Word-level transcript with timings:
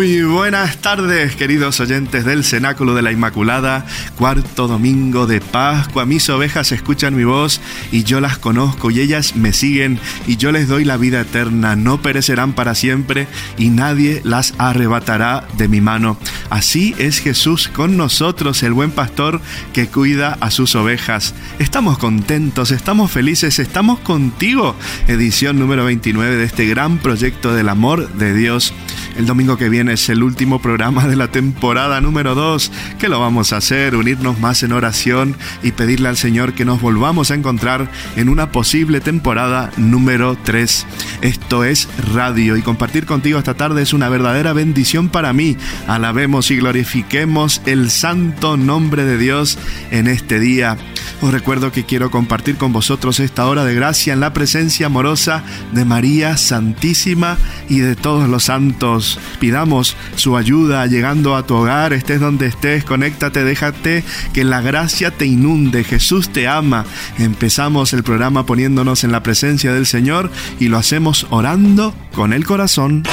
Muy 0.00 0.22
buenas 0.22 0.78
tardes, 0.78 1.36
queridos 1.36 1.78
oyentes 1.78 2.24
del 2.24 2.42
Cenáculo 2.42 2.94
de 2.94 3.02
la 3.02 3.12
Inmaculada, 3.12 3.84
cuarto 4.16 4.66
domingo 4.66 5.26
de 5.26 5.42
Pascua. 5.42 6.06
Mis 6.06 6.30
ovejas 6.30 6.72
escuchan 6.72 7.14
mi 7.14 7.24
voz 7.24 7.60
y 7.92 8.02
yo 8.04 8.22
las 8.22 8.38
conozco 8.38 8.90
y 8.90 9.00
ellas 9.00 9.36
me 9.36 9.52
siguen 9.52 10.00
y 10.26 10.38
yo 10.38 10.52
les 10.52 10.68
doy 10.68 10.86
la 10.86 10.96
vida 10.96 11.20
eterna. 11.20 11.76
No 11.76 12.00
perecerán 12.00 12.54
para 12.54 12.74
siempre 12.74 13.28
y 13.58 13.68
nadie 13.68 14.22
las 14.24 14.54
arrebatará 14.56 15.46
de 15.58 15.68
mi 15.68 15.82
mano. 15.82 16.16
Así 16.48 16.94
es 16.96 17.18
Jesús 17.18 17.68
con 17.68 17.98
nosotros, 17.98 18.62
el 18.62 18.72
buen 18.72 18.92
pastor 18.92 19.42
que 19.74 19.88
cuida 19.88 20.38
a 20.40 20.50
sus 20.50 20.76
ovejas. 20.76 21.34
Estamos 21.58 21.98
contentos, 21.98 22.70
estamos 22.70 23.10
felices, 23.10 23.58
estamos 23.58 23.98
contigo. 23.98 24.74
Edición 25.08 25.58
número 25.58 25.84
29 25.84 26.36
de 26.36 26.44
este 26.44 26.64
gran 26.64 26.96
proyecto 26.96 27.52
del 27.52 27.68
amor 27.68 28.10
de 28.14 28.32
Dios. 28.32 28.72
El 29.16 29.26
domingo 29.26 29.56
que 29.56 29.68
viene 29.68 29.94
es 29.94 30.08
el 30.08 30.22
último 30.22 30.60
programa 30.60 31.06
de 31.06 31.16
la 31.16 31.28
temporada 31.28 32.00
número 32.00 32.34
2. 32.34 32.72
¿Qué 32.98 33.08
lo 33.08 33.20
vamos 33.20 33.52
a 33.52 33.58
hacer? 33.58 33.94
Unirnos 33.94 34.38
más 34.38 34.62
en 34.62 34.72
oración 34.72 35.36
y 35.62 35.72
pedirle 35.72 36.08
al 36.08 36.16
Señor 36.16 36.54
que 36.54 36.64
nos 36.64 36.80
volvamos 36.80 37.30
a 37.30 37.34
encontrar 37.34 37.90
en 38.16 38.28
una 38.28 38.52
posible 38.52 39.00
temporada 39.00 39.70
número 39.76 40.36
3. 40.42 40.86
Esto 41.22 41.64
es 41.64 41.88
radio 42.12 42.56
y 42.56 42.62
compartir 42.62 43.06
contigo 43.06 43.38
esta 43.38 43.54
tarde 43.54 43.82
es 43.82 43.92
una 43.92 44.08
verdadera 44.08 44.52
bendición 44.52 45.08
para 45.08 45.32
mí. 45.32 45.56
Alabemos 45.86 46.50
y 46.50 46.56
glorifiquemos 46.56 47.62
el 47.66 47.90
santo 47.90 48.56
nombre 48.56 49.04
de 49.04 49.18
Dios 49.18 49.58
en 49.90 50.06
este 50.06 50.38
día. 50.38 50.76
Os 51.22 51.32
recuerdo 51.32 51.72
que 51.72 51.84
quiero 51.84 52.10
compartir 52.10 52.56
con 52.56 52.72
vosotros 52.72 53.20
esta 53.20 53.46
hora 53.46 53.64
de 53.64 53.74
gracia 53.74 54.12
en 54.12 54.20
la 54.20 54.32
presencia 54.32 54.86
amorosa 54.86 55.42
de 55.72 55.84
María 55.84 56.36
Santísima 56.36 57.36
y 57.68 57.80
de 57.80 57.96
todos 57.96 58.28
los 58.28 58.44
santos. 58.44 58.99
Pidamos 59.38 59.96
su 60.16 60.36
ayuda 60.36 60.86
llegando 60.86 61.36
a 61.36 61.46
tu 61.46 61.54
hogar, 61.54 61.92
estés 61.92 62.20
donde 62.20 62.46
estés, 62.46 62.84
conéctate, 62.84 63.44
déjate 63.44 64.04
que 64.32 64.44
la 64.44 64.60
gracia 64.60 65.10
te 65.10 65.26
inunde. 65.26 65.84
Jesús 65.84 66.30
te 66.30 66.48
ama. 66.48 66.84
Empezamos 67.18 67.92
el 67.92 68.02
programa 68.02 68.46
poniéndonos 68.46 69.04
en 69.04 69.12
la 69.12 69.22
presencia 69.22 69.72
del 69.72 69.86
Señor 69.86 70.30
y 70.58 70.68
lo 70.68 70.78
hacemos 70.78 71.26
orando 71.30 71.94
con 72.14 72.32
el 72.32 72.44
corazón. 72.44 73.04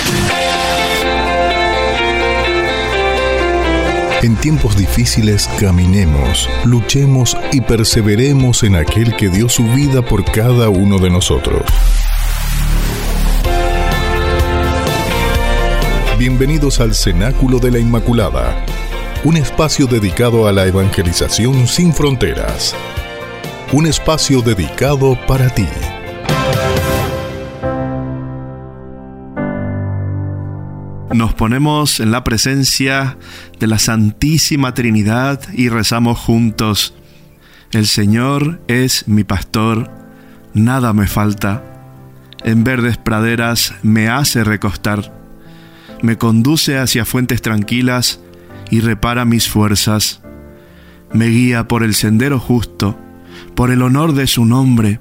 En 4.23 4.35
tiempos 4.35 4.75
difíciles 4.75 5.47
caminemos, 5.59 6.49
luchemos 6.65 7.37
y 7.51 7.61
perseveremos 7.61 8.63
en 8.63 8.75
aquel 8.75 9.15
que 9.15 9.29
dio 9.29 9.47
su 9.47 9.63
vida 9.73 10.01
por 10.01 10.25
cada 10.25 10.69
uno 10.69 10.97
de 10.97 11.11
nosotros. 11.11 11.61
Bienvenidos 16.29 16.81
al 16.81 16.93
Cenáculo 16.93 17.57
de 17.57 17.71
la 17.71 17.79
Inmaculada, 17.79 18.65
un 19.23 19.37
espacio 19.37 19.87
dedicado 19.87 20.45
a 20.45 20.51
la 20.51 20.65
evangelización 20.65 21.67
sin 21.67 21.93
fronteras. 21.93 22.75
Un 23.71 23.85
espacio 23.85 24.41
dedicado 24.41 25.17
para 25.25 25.47
ti. 25.49 25.65
Nos 31.13 31.33
ponemos 31.33 32.01
en 32.01 32.11
la 32.11 32.25
presencia 32.25 33.17
de 33.57 33.67
la 33.67 33.79
Santísima 33.79 34.73
Trinidad 34.73 35.39
y 35.53 35.69
rezamos 35.69 36.19
juntos. 36.19 36.93
El 37.71 37.87
Señor 37.87 38.59
es 38.67 39.07
mi 39.07 39.23
pastor, 39.23 39.89
nada 40.53 40.91
me 40.91 41.07
falta. 41.07 41.63
En 42.43 42.65
verdes 42.65 42.97
praderas 42.97 43.73
me 43.81 44.09
hace 44.09 44.43
recostar 44.43 45.15
me 46.01 46.17
conduce 46.17 46.77
hacia 46.77 47.05
fuentes 47.05 47.41
tranquilas 47.41 48.19
y 48.69 48.81
repara 48.81 49.25
mis 49.25 49.49
fuerzas. 49.49 50.21
Me 51.13 51.27
guía 51.27 51.67
por 51.67 51.83
el 51.83 51.95
sendero 51.95 52.39
justo, 52.39 52.97
por 53.55 53.71
el 53.71 53.81
honor 53.81 54.13
de 54.13 54.27
su 54.27 54.45
nombre. 54.45 54.99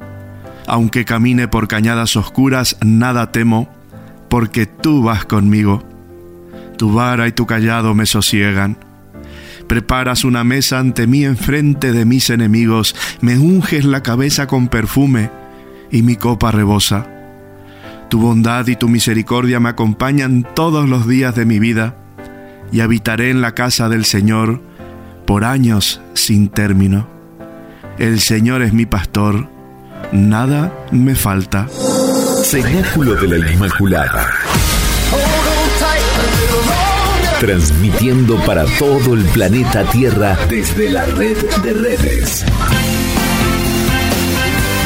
Aunque 0.67 1.05
camine 1.05 1.49
por 1.49 1.69
cañadas 1.69 2.17
oscuras, 2.17 2.77
nada 2.85 3.33
temo, 3.33 3.69
porque 4.29 4.67
tú 4.67 5.03
vas 5.03 5.25
conmigo. 5.25 5.83
Tu 6.77 6.93
vara 6.93 7.29
y 7.29 7.33
tu 7.33 7.47
callado 7.47 7.95
me 7.95 8.07
sosiegan. 8.07 8.79
Preparas 9.67 10.25
una 10.25 10.45
mesa 10.45 10.79
ante 10.79 11.07
mí 11.07 11.25
enfrente 11.25 11.93
de 11.93 12.05
mis 12.05 12.31
enemigos, 12.31 12.95
me 13.21 13.37
unges 13.37 13.85
la 13.85 14.03
cabeza 14.03 14.47
con 14.47 14.69
perfume 14.69 15.31
y 15.91 16.03
mi 16.03 16.17
copa 16.17 16.53
rebosa. 16.53 17.16
Tu 18.09 18.21
bondad 18.21 18.67
y 18.69 18.77
tu 18.77 18.89
misericordia 18.89 19.61
me 19.61 19.69
acompañan 19.69 20.47
todos 20.55 20.89
los 20.89 21.09
días 21.09 21.35
de 21.35 21.45
mi 21.45 21.59
vida, 21.59 21.97
y 22.73 22.81
habitaré 22.81 23.31
en 23.31 23.41
la 23.41 23.53
casa 23.55 23.89
del 23.89 24.05
Señor 24.05 24.61
por 25.27 25.45
años 25.45 26.01
sin 26.15 26.49
término. 26.49 27.09
El 27.99 28.21
Señor 28.21 28.63
es 28.63 28.73
mi 28.73 28.87
pastor, 28.87 29.49
nada 30.13 30.73
me 30.93 31.15
falta. 31.15 31.67
Cenáculo 32.43 33.15
de 33.15 33.39
la 33.39 33.53
Inmaculada. 33.53 34.31
Transmitiendo 37.41 38.37
para 38.47 38.65
todo 38.79 39.15
el 39.15 39.25
planeta 39.25 39.85
Tierra 39.91 40.39
desde 40.49 40.91
la 40.91 41.05
red 41.07 41.37
de 41.63 41.73
redes 41.73 42.45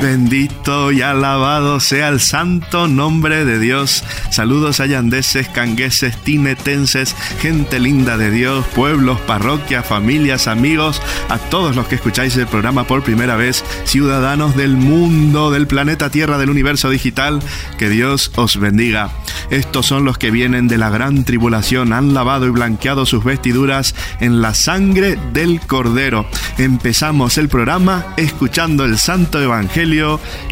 Bendito 0.00 0.92
y 0.92 1.02
alabado 1.02 1.78
sea 1.78 2.08
el 2.08 2.20
santo 2.20 2.88
nombre 2.88 3.44
de 3.44 3.58
Dios. 3.58 4.02
Saludos 4.30 4.80
a 4.80 4.86
yandeses, 4.86 5.46
cangueses, 5.48 6.16
tinetenses, 6.16 7.14
gente 7.40 7.78
linda 7.78 8.16
de 8.16 8.30
Dios, 8.30 8.64
pueblos, 8.74 9.20
parroquias, 9.20 9.84
familias, 9.84 10.48
amigos, 10.48 11.02
a 11.28 11.36
todos 11.36 11.76
los 11.76 11.86
que 11.86 11.96
escucháis 11.96 12.34
el 12.38 12.46
programa 12.46 12.84
por 12.84 13.02
primera 13.02 13.36
vez, 13.36 13.62
ciudadanos 13.84 14.56
del 14.56 14.74
mundo, 14.78 15.50
del 15.50 15.66
planeta 15.66 16.08
Tierra, 16.08 16.38
del 16.38 16.48
universo 16.48 16.88
digital, 16.88 17.40
que 17.76 17.90
Dios 17.90 18.32
os 18.36 18.58
bendiga. 18.58 19.10
Estos 19.50 19.84
son 19.84 20.04
los 20.04 20.16
que 20.16 20.30
vienen 20.30 20.66
de 20.66 20.78
la 20.78 20.88
gran 20.88 21.24
tribulación, 21.24 21.92
han 21.92 22.14
lavado 22.14 22.46
y 22.46 22.50
blanqueado 22.50 23.04
sus 23.04 23.22
vestiduras 23.22 23.94
en 24.20 24.40
la 24.40 24.54
sangre 24.54 25.18
del 25.34 25.60
Cordero. 25.60 26.24
Empezamos 26.56 27.36
el 27.36 27.48
programa 27.48 28.06
escuchando 28.16 28.84
el 28.84 28.96
Santo 28.96 29.42
Evangelio 29.42 29.89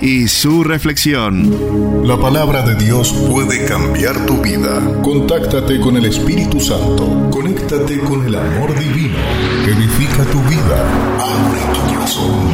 y 0.03 0.27
su 0.27 0.65
reflexión. 0.65 2.05
La 2.05 2.19
palabra 2.19 2.63
de 2.63 2.75
Dios 2.75 3.13
puede 3.31 3.65
cambiar 3.67 4.27
tu 4.27 4.43
vida. 4.43 5.01
Contáctate 5.03 5.79
con 5.79 5.97
el 5.97 6.07
Espíritu 6.07 6.59
Santo. 6.59 7.29
Conéctate 7.31 8.01
con 8.01 8.27
el 8.27 8.35
amor 8.35 8.77
divino. 8.77 9.17
Edifica 9.65 10.25
tu 10.25 10.41
vida. 10.43 10.79
Abre 11.21 11.61
tu 11.73 11.95
corazón. 11.95 12.49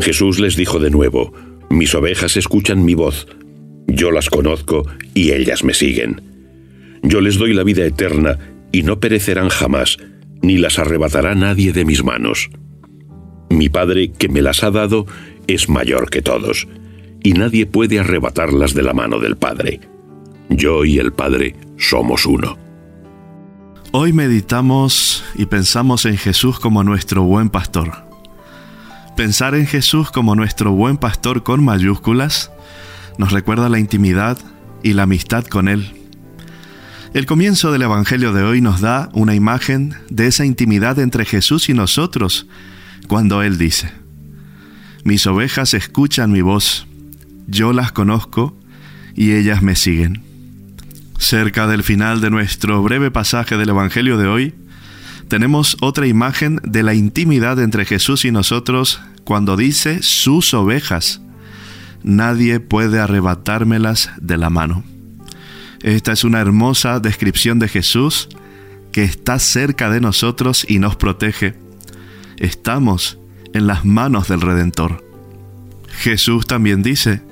Jesús 0.00 0.38
les 0.38 0.54
dijo 0.54 0.78
de 0.78 0.90
nuevo, 0.90 1.32
mis 1.70 1.92
ovejas 1.96 2.36
escuchan 2.36 2.84
mi 2.84 2.94
voz, 2.94 3.26
yo 3.88 4.12
las 4.12 4.30
conozco 4.30 4.84
y 5.12 5.32
ellas 5.32 5.64
me 5.64 5.74
siguen. 5.74 6.22
Yo 7.02 7.20
les 7.20 7.36
doy 7.36 7.52
la 7.52 7.64
vida 7.64 7.84
eterna 7.84 8.38
y 8.70 8.84
no 8.84 9.00
perecerán 9.00 9.48
jamás 9.48 9.98
ni 10.42 10.58
las 10.58 10.78
arrebatará 10.78 11.34
nadie 11.34 11.72
de 11.72 11.84
mis 11.84 12.04
manos. 12.04 12.50
Mi 13.50 13.68
Padre, 13.68 14.12
que 14.12 14.28
me 14.28 14.42
las 14.42 14.62
ha 14.62 14.70
dado, 14.70 15.06
es 15.46 15.68
mayor 15.68 16.10
que 16.10 16.22
todos, 16.22 16.68
y 17.22 17.32
nadie 17.32 17.66
puede 17.66 17.98
arrebatarlas 17.98 18.74
de 18.74 18.82
la 18.82 18.92
mano 18.92 19.18
del 19.18 19.36
Padre. 19.36 19.80
Yo 20.50 20.84
y 20.84 20.98
el 20.98 21.12
Padre 21.12 21.56
somos 21.76 22.26
uno. 22.26 22.56
Hoy 23.92 24.12
meditamos 24.12 25.24
y 25.34 25.46
pensamos 25.46 26.04
en 26.04 26.18
Jesús 26.18 26.58
como 26.58 26.84
nuestro 26.84 27.22
buen 27.22 27.48
pastor. 27.48 28.06
Pensar 29.16 29.54
en 29.54 29.66
Jesús 29.66 30.10
como 30.10 30.36
nuestro 30.36 30.72
buen 30.72 30.98
pastor 30.98 31.42
con 31.42 31.64
mayúsculas 31.64 32.52
nos 33.16 33.32
recuerda 33.32 33.68
la 33.68 33.80
intimidad 33.80 34.38
y 34.82 34.92
la 34.92 35.04
amistad 35.04 35.44
con 35.44 35.68
Él 35.68 35.97
el 37.14 37.26
comienzo 37.26 37.72
del 37.72 37.82
Evangelio 37.82 38.32
de 38.32 38.42
hoy 38.42 38.60
nos 38.60 38.80
da 38.80 39.08
una 39.12 39.34
imagen 39.34 39.94
de 40.10 40.26
esa 40.26 40.44
intimidad 40.44 40.98
entre 40.98 41.24
Jesús 41.24 41.68
y 41.68 41.74
nosotros, 41.74 42.46
cuando 43.06 43.42
Él 43.42 43.56
dice, 43.56 43.92
Mis 45.04 45.26
ovejas 45.26 45.74
escuchan 45.74 46.30
mi 46.30 46.42
voz, 46.42 46.86
yo 47.46 47.72
las 47.72 47.92
conozco 47.92 48.58
y 49.14 49.32
ellas 49.32 49.62
me 49.62 49.74
siguen. 49.74 50.22
Cerca 51.18 51.66
del 51.66 51.82
final 51.82 52.20
de 52.20 52.30
nuestro 52.30 52.82
breve 52.82 53.10
pasaje 53.10 53.56
del 53.56 53.70
Evangelio 53.70 54.18
de 54.18 54.26
hoy, 54.26 54.54
tenemos 55.28 55.76
otra 55.80 56.06
imagen 56.06 56.60
de 56.62 56.82
la 56.82 56.94
intimidad 56.94 57.58
entre 57.58 57.84
Jesús 57.84 58.24
y 58.24 58.30
nosotros 58.30 59.00
cuando 59.24 59.56
dice 59.56 60.02
sus 60.02 60.54
ovejas. 60.54 61.20
Nadie 62.02 62.60
puede 62.60 63.00
arrebatármelas 63.00 64.10
de 64.20 64.36
la 64.36 64.50
mano. 64.50 64.84
Esta 65.82 66.12
es 66.12 66.24
una 66.24 66.40
hermosa 66.40 66.98
descripción 67.00 67.58
de 67.58 67.68
Jesús 67.68 68.28
que 68.90 69.04
está 69.04 69.38
cerca 69.38 69.90
de 69.90 70.00
nosotros 70.00 70.66
y 70.68 70.78
nos 70.78 70.96
protege. 70.96 71.54
Estamos 72.36 73.18
en 73.52 73.66
las 73.66 73.84
manos 73.84 74.28
del 74.28 74.40
Redentor. 74.40 75.04
Jesús 75.88 76.46
también 76.46 76.82
dice, 76.82 77.22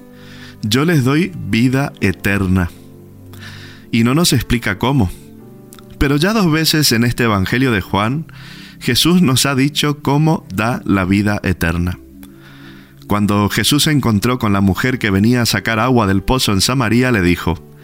yo 0.62 0.84
les 0.84 1.04
doy 1.04 1.32
vida 1.48 1.92
eterna. 2.00 2.70
Y 3.90 4.04
no 4.04 4.14
nos 4.14 4.32
explica 4.32 4.78
cómo. 4.78 5.10
Pero 5.98 6.16
ya 6.16 6.32
dos 6.32 6.50
veces 6.50 6.92
en 6.92 7.04
este 7.04 7.24
Evangelio 7.24 7.72
de 7.72 7.80
Juan, 7.80 8.26
Jesús 8.80 9.22
nos 9.22 9.46
ha 9.46 9.54
dicho 9.54 10.02
cómo 10.02 10.46
da 10.54 10.82
la 10.84 11.04
vida 11.04 11.40
eterna. 11.42 11.98
Cuando 13.06 13.48
Jesús 13.48 13.84
se 13.84 13.92
encontró 13.92 14.38
con 14.38 14.52
la 14.52 14.60
mujer 14.60 14.98
que 14.98 15.10
venía 15.10 15.42
a 15.42 15.46
sacar 15.46 15.78
agua 15.78 16.06
del 16.06 16.22
pozo 16.22 16.52
en 16.52 16.60
Samaria, 16.60 17.12
le 17.12 17.22
dijo, 17.22 17.75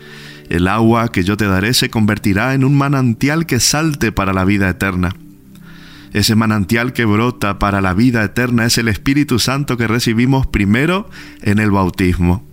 el 0.53 0.69
agua 0.69 1.11
que 1.11 1.25
yo 1.25 1.39
te 1.39 1.47
daré 1.47 1.73
se 1.73 1.89
convertirá 1.89 2.53
en 2.53 2.63
un 2.63 2.77
manantial 2.77 3.47
que 3.47 3.59
salte 3.59 4.13
para 4.13 4.35
la 4.35 4.45
vida 4.45 4.69
eterna. 4.69 5.17
Ese 6.13 6.35
manantial 6.35 6.93
que 6.93 7.07
brota 7.07 7.59
para 7.59 7.81
la 7.81 7.95
vida 7.95 8.23
eterna 8.23 8.67
es 8.67 8.77
el 8.77 8.89
Espíritu 8.89 9.39
Santo 9.39 9.79
que 9.79 9.89
recibimos 9.89 10.47
primero 10.47 11.09
en 11.41 11.59
el 11.59 11.71
bautismo. 11.71 12.47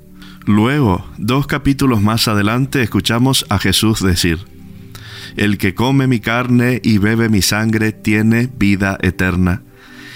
Luego, 0.45 1.05
dos 1.17 1.45
capítulos 1.45 2.01
más 2.01 2.29
adelante, 2.29 2.81
escuchamos 2.81 3.45
a 3.49 3.59
Jesús 3.59 4.01
decir, 4.01 4.39
El 5.35 5.57
que 5.57 5.75
come 5.75 6.07
mi 6.07 6.21
carne 6.21 6.79
y 6.81 6.99
bebe 6.99 7.27
mi 7.27 7.41
sangre 7.41 7.91
tiene 7.91 8.49
vida 8.57 8.97
eterna, 9.01 9.61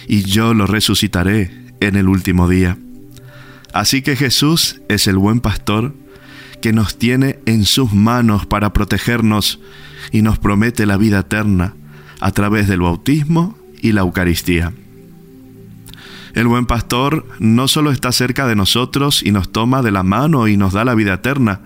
y 0.07 0.24
yo 0.24 0.53
lo 0.53 0.68
resucitaré 0.68 1.51
en 1.81 1.97
el 1.97 2.07
último 2.07 2.47
día. 2.47 2.77
Así 3.74 4.01
que 4.01 4.15
Jesús 4.15 4.80
es 4.88 5.06
el 5.07 5.18
buen 5.18 5.41
pastor 5.41 5.94
que 6.63 6.71
nos 6.71 6.98
tiene 6.98 7.42
en 7.45 7.65
sus 7.65 7.92
manos 7.92 8.45
para 8.45 8.71
protegernos 8.71 9.60
y 10.13 10.21
nos 10.21 10.39
promete 10.39 10.86
la 10.86 10.95
vida 10.95 11.19
eterna 11.19 11.74
a 12.21 12.31
través 12.31 12.69
del 12.69 12.80
bautismo 12.80 13.57
y 13.81 13.92
la 13.92 14.00
Eucaristía. 14.00 14.71
El 16.33 16.48
buen 16.48 16.65
pastor 16.65 17.27
no 17.38 17.68
solo 17.68 17.92
está 17.92 18.13
cerca 18.13 18.48
de 18.48 18.56
nosotros 18.56 19.24
y 19.24 19.31
nos 19.31 19.51
toma 19.51 19.81
de 19.81 19.92
la 19.92 20.04
mano 20.04 20.48
y 20.48 20.56
nos 20.56 20.71
da 20.71 20.86
la 20.86 20.95
vida 20.95 21.15
eterna, 21.15 21.60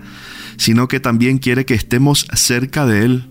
sino 0.56 0.88
que 0.88 0.98
también 0.98 1.38
quiere 1.38 1.64
que 1.64 1.74
estemos 1.74 2.26
cerca 2.32 2.84
de 2.84 3.04
Él, 3.04 3.30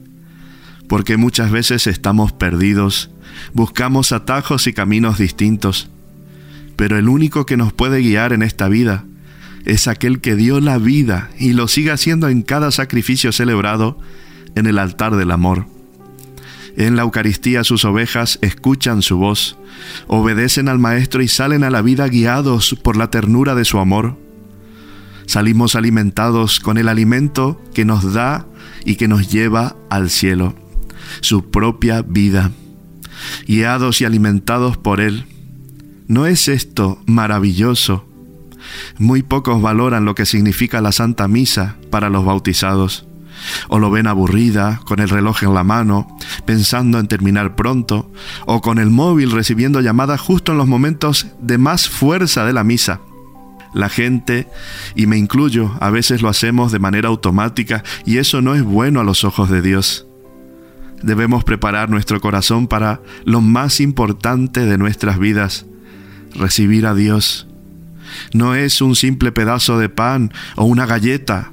porque 0.87 1.17
muchas 1.17 1.51
veces 1.51 1.85
estamos 1.85 2.31
perdidos, 2.31 3.11
buscamos 3.51 4.13
atajos 4.13 4.67
y 4.67 4.73
caminos 4.73 5.17
distintos, 5.17 5.89
pero 6.77 6.97
el 6.97 7.09
único 7.09 7.45
que 7.45 7.57
nos 7.57 7.73
puede 7.73 7.99
guiar 7.99 8.31
en 8.31 8.41
esta 8.41 8.69
vida 8.69 9.03
es 9.67 9.89
aquel 9.89 10.21
que 10.21 10.37
dio 10.37 10.61
la 10.61 10.77
vida 10.77 11.29
y 11.37 11.51
lo 11.51 11.67
sigue 11.67 11.91
haciendo 11.91 12.29
en 12.29 12.41
cada 12.41 12.71
sacrificio 12.71 13.33
celebrado 13.33 13.99
en 14.55 14.65
el 14.65 14.79
altar 14.79 15.17
del 15.17 15.29
amor. 15.29 15.67
En 16.77 16.95
la 16.95 17.01
Eucaristía 17.01 17.65
sus 17.65 17.83
ovejas 17.83 18.39
escuchan 18.41 19.01
su 19.01 19.17
voz, 19.17 19.57
obedecen 20.07 20.69
al 20.69 20.79
Maestro 20.79 21.21
y 21.21 21.27
salen 21.27 21.65
a 21.65 21.69
la 21.69 21.81
vida 21.81 22.07
guiados 22.07 22.77
por 22.81 22.95
la 22.95 23.11
ternura 23.11 23.55
de 23.55 23.65
su 23.65 23.77
amor. 23.79 24.17
Salimos 25.25 25.75
alimentados 25.75 26.61
con 26.61 26.77
el 26.77 26.87
alimento 26.87 27.61
que 27.73 27.83
nos 27.83 28.13
da 28.13 28.47
y 28.85 28.95
que 28.95 29.09
nos 29.09 29.29
lleva 29.29 29.75
al 29.89 30.09
cielo, 30.09 30.55
su 31.19 31.51
propia 31.51 32.03
vida, 32.03 32.51
guiados 33.45 33.99
y 33.99 34.05
alimentados 34.05 34.77
por 34.77 35.01
Él. 35.01 35.25
¿No 36.07 36.25
es 36.25 36.47
esto 36.47 37.03
maravilloso? 37.05 38.06
Muy 38.97 39.23
pocos 39.23 39.61
valoran 39.61 40.05
lo 40.05 40.15
que 40.15 40.25
significa 40.25 40.81
la 40.81 40.91
Santa 40.91 41.27
Misa 41.27 41.75
para 41.89 42.09
los 42.09 42.25
bautizados. 42.25 43.07
O 43.67 43.79
lo 43.79 43.91
ven 43.91 44.07
aburrida, 44.07 44.81
con 44.85 44.99
el 44.99 45.09
reloj 45.09 45.43
en 45.43 45.53
la 45.53 45.63
mano, 45.63 46.07
pensando 46.45 46.99
en 46.99 47.07
terminar 47.07 47.55
pronto, 47.55 48.11
o 48.45 48.61
con 48.61 48.79
el 48.79 48.89
móvil 48.89 49.31
recibiendo 49.31 49.81
llamadas 49.81 50.21
justo 50.21 50.51
en 50.51 50.57
los 50.57 50.67
momentos 50.67 51.27
de 51.39 51.57
más 51.57 51.87
fuerza 51.87 52.45
de 52.45 52.53
la 52.53 52.63
misa. 52.63 53.01
La 53.73 53.89
gente, 53.89 54.47
y 54.95 55.05
me 55.05 55.17
incluyo, 55.17 55.75
a 55.79 55.89
veces 55.89 56.21
lo 56.21 56.29
hacemos 56.29 56.71
de 56.71 56.79
manera 56.79 57.09
automática 57.09 57.83
y 58.05 58.17
eso 58.17 58.41
no 58.41 58.55
es 58.55 58.63
bueno 58.63 59.01
a 59.01 59.03
los 59.03 59.23
ojos 59.23 59.49
de 59.49 59.61
Dios. 59.61 60.07
Debemos 61.03 61.43
preparar 61.43 61.89
nuestro 61.89 62.19
corazón 62.19 62.67
para 62.67 63.01
lo 63.23 63.41
más 63.41 63.79
importante 63.79 64.65
de 64.65 64.77
nuestras 64.79 65.19
vidas, 65.19 65.67
recibir 66.33 66.87
a 66.87 66.95
Dios 66.95 67.47
no 68.33 68.55
es 68.55 68.81
un 68.81 68.95
simple 68.95 69.31
pedazo 69.31 69.77
de 69.77 69.89
pan 69.89 70.31
o 70.55 70.65
una 70.65 70.85
galleta. 70.85 71.51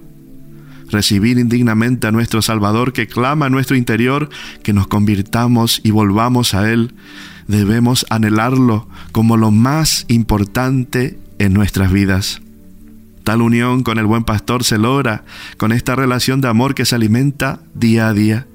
Recibir 0.91 1.39
indignamente 1.39 2.07
a 2.07 2.13
nuestro 2.13 2.43
Salvador 2.43 2.93
que 2.93 3.07
clama 3.07 3.47
en 3.47 3.53
nuestro 3.53 3.77
interior 3.77 4.29
que 4.63 4.73
nos 4.73 4.87
convirtamos 4.87 5.81
y 5.83 5.91
volvamos 5.91 6.55
a 6.55 6.71
Él, 6.71 6.95
debemos 7.49 8.07
anhelarlo 8.11 8.89
como 9.13 9.37
lo 9.37 9.51
más 9.51 10.05
importante 10.09 11.19
en 11.39 11.53
nuestras 11.53 11.93
vidas. 11.93 12.41
Tal 13.25 13.41
unión 13.41 13.83
con 13.83 13.99
el 13.99 14.05
buen 14.05 14.25
pastor 14.25 14.65
se 14.65 14.79
logra 14.79 15.25
con 15.57 15.73
esta 15.73 15.97
relación 15.97 16.43
de 16.43 16.49
amor 16.49 16.75
que 16.75 16.85
se 16.85 16.95
alimenta 16.95 17.61
día 17.75 18.09
a 18.09 18.13
día. 18.13 18.47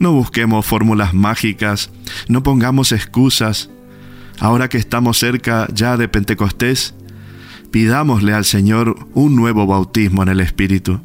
No 0.00 0.12
busquemos 0.12 0.66
fórmulas 0.66 1.14
mágicas, 1.14 1.90
no 2.28 2.42
pongamos 2.42 2.90
excusas. 2.90 3.70
Ahora 4.40 4.68
que 4.68 4.78
estamos 4.78 5.18
cerca 5.18 5.68
ya 5.72 5.96
de 5.96 6.08
Pentecostés, 6.08 6.94
pidámosle 7.74 8.32
al 8.32 8.44
Señor 8.44 9.08
un 9.14 9.34
nuevo 9.34 9.66
bautismo 9.66 10.22
en 10.22 10.28
el 10.28 10.38
Espíritu. 10.38 11.00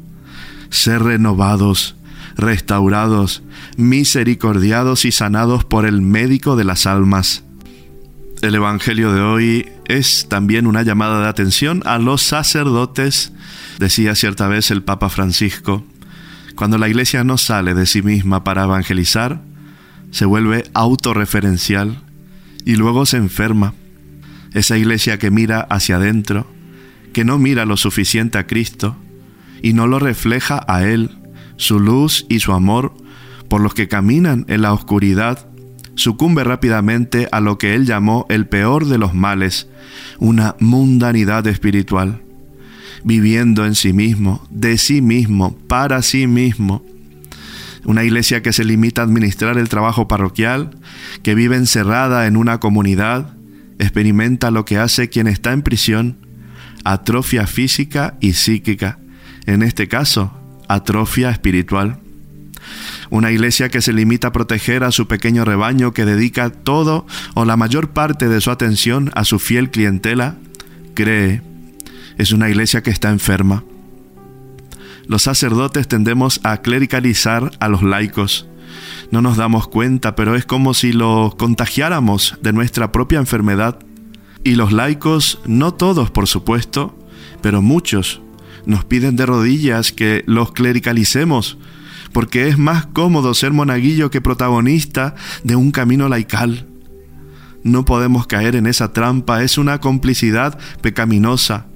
Ser 0.68 1.02
renovados, 1.02 1.96
restaurados, 2.36 3.42
misericordiados 3.76 5.04
y 5.04 5.10
sanados 5.10 5.64
por 5.64 5.84
el 5.84 6.00
médico 6.00 6.54
de 6.54 6.62
las 6.62 6.86
almas. 6.86 7.42
El 8.40 8.54
Evangelio 8.54 9.12
de 9.12 9.20
hoy 9.20 9.68
es 9.86 10.28
también 10.28 10.68
una 10.68 10.84
llamada 10.84 11.20
de 11.20 11.26
atención 11.26 11.82
a 11.86 11.98
los 11.98 12.22
sacerdotes, 12.22 13.32
decía 13.80 14.14
cierta 14.14 14.46
vez 14.46 14.70
el 14.70 14.84
Papa 14.84 15.08
Francisco. 15.08 15.84
Cuando 16.54 16.78
la 16.78 16.88
iglesia 16.88 17.24
no 17.24 17.36
sale 17.36 17.74
de 17.74 17.86
sí 17.86 18.00
misma 18.00 18.44
para 18.44 18.62
evangelizar, 18.62 19.42
se 20.12 20.24
vuelve 20.24 20.70
autorreferencial 20.74 22.00
y 22.64 22.76
luego 22.76 23.06
se 23.06 23.16
enferma. 23.16 23.74
Esa 24.54 24.78
iglesia 24.78 25.18
que 25.18 25.32
mira 25.32 25.62
hacia 25.62 25.96
adentro, 25.96 26.46
que 27.12 27.24
no 27.24 27.38
mira 27.38 27.64
lo 27.64 27.76
suficiente 27.76 28.38
a 28.38 28.46
Cristo 28.46 28.96
y 29.62 29.72
no 29.72 29.86
lo 29.86 29.98
refleja 29.98 30.64
a 30.66 30.84
Él, 30.84 31.10
su 31.56 31.78
luz 31.78 32.26
y 32.28 32.40
su 32.40 32.52
amor 32.52 32.94
por 33.50 33.60
los 33.60 33.74
que 33.74 33.88
caminan 33.88 34.46
en 34.48 34.62
la 34.62 34.72
oscuridad, 34.72 35.48
sucumbe 35.96 36.44
rápidamente 36.44 37.28
a 37.32 37.40
lo 37.40 37.58
que 37.58 37.74
Él 37.74 37.84
llamó 37.84 38.24
el 38.28 38.46
peor 38.46 38.86
de 38.86 38.96
los 38.96 39.12
males, 39.12 39.68
una 40.18 40.54
mundanidad 40.60 41.46
espiritual, 41.48 42.22
viviendo 43.02 43.66
en 43.66 43.74
sí 43.74 43.92
mismo, 43.92 44.46
de 44.50 44.78
sí 44.78 45.02
mismo, 45.02 45.56
para 45.66 46.00
sí 46.02 46.28
mismo. 46.28 46.84
Una 47.84 48.04
iglesia 48.04 48.40
que 48.40 48.52
se 48.52 48.64
limita 48.64 49.00
a 49.00 49.04
administrar 49.04 49.58
el 49.58 49.68
trabajo 49.68 50.06
parroquial, 50.06 50.78
que 51.24 51.34
vive 51.34 51.56
encerrada 51.56 52.28
en 52.28 52.36
una 52.36 52.60
comunidad, 52.60 53.34
experimenta 53.80 54.52
lo 54.52 54.64
que 54.64 54.78
hace 54.78 55.08
quien 55.08 55.26
está 55.26 55.52
en 55.52 55.62
prisión, 55.62 56.18
atrofia 56.84 57.46
física 57.46 58.14
y 58.20 58.34
psíquica, 58.34 58.98
en 59.46 59.62
este 59.62 59.88
caso, 59.88 60.32
atrofia 60.68 61.30
espiritual. 61.30 61.98
Una 63.10 63.30
iglesia 63.30 63.68
que 63.68 63.82
se 63.82 63.92
limita 63.92 64.28
a 64.28 64.32
proteger 64.32 64.84
a 64.84 64.92
su 64.92 65.08
pequeño 65.08 65.44
rebaño, 65.44 65.92
que 65.92 66.04
dedica 66.04 66.50
todo 66.50 67.06
o 67.34 67.44
la 67.44 67.56
mayor 67.56 67.90
parte 67.90 68.28
de 68.28 68.40
su 68.40 68.50
atención 68.50 69.10
a 69.14 69.24
su 69.24 69.38
fiel 69.38 69.70
clientela, 69.70 70.36
cree, 70.94 71.42
es 72.18 72.32
una 72.32 72.48
iglesia 72.48 72.82
que 72.82 72.90
está 72.90 73.10
enferma. 73.10 73.64
Los 75.06 75.22
sacerdotes 75.22 75.88
tendemos 75.88 76.40
a 76.44 76.58
clericalizar 76.58 77.50
a 77.58 77.68
los 77.68 77.82
laicos, 77.82 78.46
no 79.10 79.22
nos 79.22 79.36
damos 79.36 79.66
cuenta, 79.66 80.14
pero 80.14 80.36
es 80.36 80.44
como 80.44 80.74
si 80.74 80.92
los 80.92 81.34
contagiáramos 81.34 82.36
de 82.42 82.52
nuestra 82.52 82.92
propia 82.92 83.18
enfermedad. 83.18 83.78
Y 84.42 84.54
los 84.54 84.72
laicos, 84.72 85.40
no 85.46 85.74
todos 85.74 86.10
por 86.10 86.26
supuesto, 86.26 86.96
pero 87.42 87.60
muchos, 87.62 88.22
nos 88.66 88.84
piden 88.84 89.16
de 89.16 89.26
rodillas 89.26 89.92
que 89.92 90.24
los 90.26 90.52
clericalicemos, 90.52 91.58
porque 92.12 92.48
es 92.48 92.58
más 92.58 92.86
cómodo 92.86 93.34
ser 93.34 93.52
monaguillo 93.52 94.10
que 94.10 94.20
protagonista 94.20 95.14
de 95.44 95.56
un 95.56 95.70
camino 95.70 96.08
laical. 96.08 96.66
No 97.62 97.84
podemos 97.84 98.26
caer 98.26 98.56
en 98.56 98.66
esa 98.66 98.92
trampa, 98.92 99.42
es 99.42 99.58
una 99.58 99.78
complicidad 99.78 100.58
pecaminosa. 100.80 101.66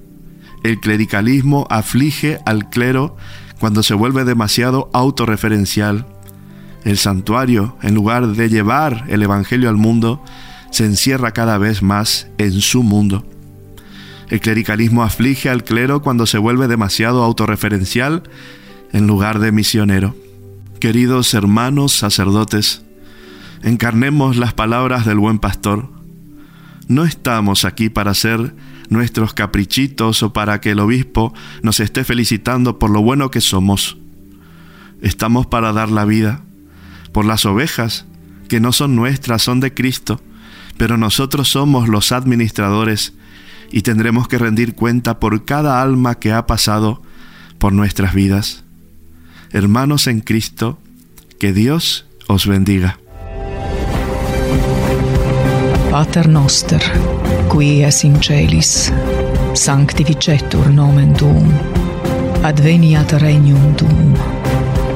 El 0.62 0.80
clericalismo 0.80 1.66
aflige 1.68 2.38
al 2.46 2.70
clero 2.70 3.16
cuando 3.60 3.82
se 3.82 3.94
vuelve 3.94 4.24
demasiado 4.24 4.88
autorreferencial. 4.94 6.06
El 6.84 6.96
santuario, 6.96 7.76
en 7.82 7.94
lugar 7.94 8.26
de 8.28 8.48
llevar 8.48 9.04
el 9.08 9.22
Evangelio 9.22 9.68
al 9.68 9.76
mundo, 9.76 10.22
se 10.74 10.84
encierra 10.84 11.30
cada 11.30 11.56
vez 11.56 11.82
más 11.82 12.26
en 12.36 12.60
su 12.60 12.82
mundo. 12.82 13.24
El 14.28 14.40
clericalismo 14.40 15.04
aflige 15.04 15.48
al 15.48 15.62
clero 15.62 16.02
cuando 16.02 16.26
se 16.26 16.38
vuelve 16.38 16.66
demasiado 16.66 17.22
autorreferencial 17.22 18.24
en 18.92 19.06
lugar 19.06 19.38
de 19.38 19.52
misionero. 19.52 20.16
Queridos 20.80 21.32
hermanos 21.32 21.92
sacerdotes, 21.92 22.84
encarnemos 23.62 24.36
las 24.36 24.52
palabras 24.52 25.06
del 25.06 25.18
buen 25.18 25.38
pastor. 25.38 25.90
No 26.88 27.04
estamos 27.04 27.64
aquí 27.64 27.88
para 27.88 28.10
hacer 28.10 28.56
nuestros 28.88 29.32
caprichitos 29.32 30.24
o 30.24 30.32
para 30.32 30.60
que 30.60 30.72
el 30.72 30.80
obispo 30.80 31.32
nos 31.62 31.78
esté 31.78 32.02
felicitando 32.02 32.80
por 32.80 32.90
lo 32.90 33.00
bueno 33.00 33.30
que 33.30 33.40
somos. 33.40 33.96
Estamos 35.02 35.46
para 35.46 35.72
dar 35.72 35.90
la 35.90 36.04
vida 36.04 36.42
por 37.12 37.24
las 37.24 37.46
ovejas, 37.46 38.06
que 38.48 38.58
no 38.58 38.72
son 38.72 38.96
nuestras, 38.96 39.42
son 39.42 39.60
de 39.60 39.72
Cristo, 39.72 40.20
pero 40.76 40.96
nosotros 40.96 41.48
somos 41.48 41.88
los 41.88 42.12
administradores 42.12 43.14
y 43.70 43.82
tendremos 43.82 44.28
que 44.28 44.38
rendir 44.38 44.74
cuenta 44.74 45.18
por 45.18 45.44
cada 45.44 45.82
alma 45.82 46.16
que 46.16 46.32
ha 46.32 46.46
pasado 46.46 47.02
por 47.58 47.72
nuestras 47.72 48.14
vidas. 48.14 48.64
Hermanos 49.50 50.06
en 50.06 50.20
Cristo, 50.20 50.78
que 51.38 51.52
Dios 51.52 52.06
os 52.26 52.46
bendiga. 52.46 52.98
Pater 55.90 56.28
noster, 56.28 56.82
qui 57.52 57.82
es 57.82 58.04
in 58.04 58.20
celis, 58.20 58.92
sanctificetur 59.54 60.70
nomen 60.70 61.14
tuum, 61.14 61.52
adveniat 62.42 63.12
regnum 63.22 63.76
tuum, 63.76 64.14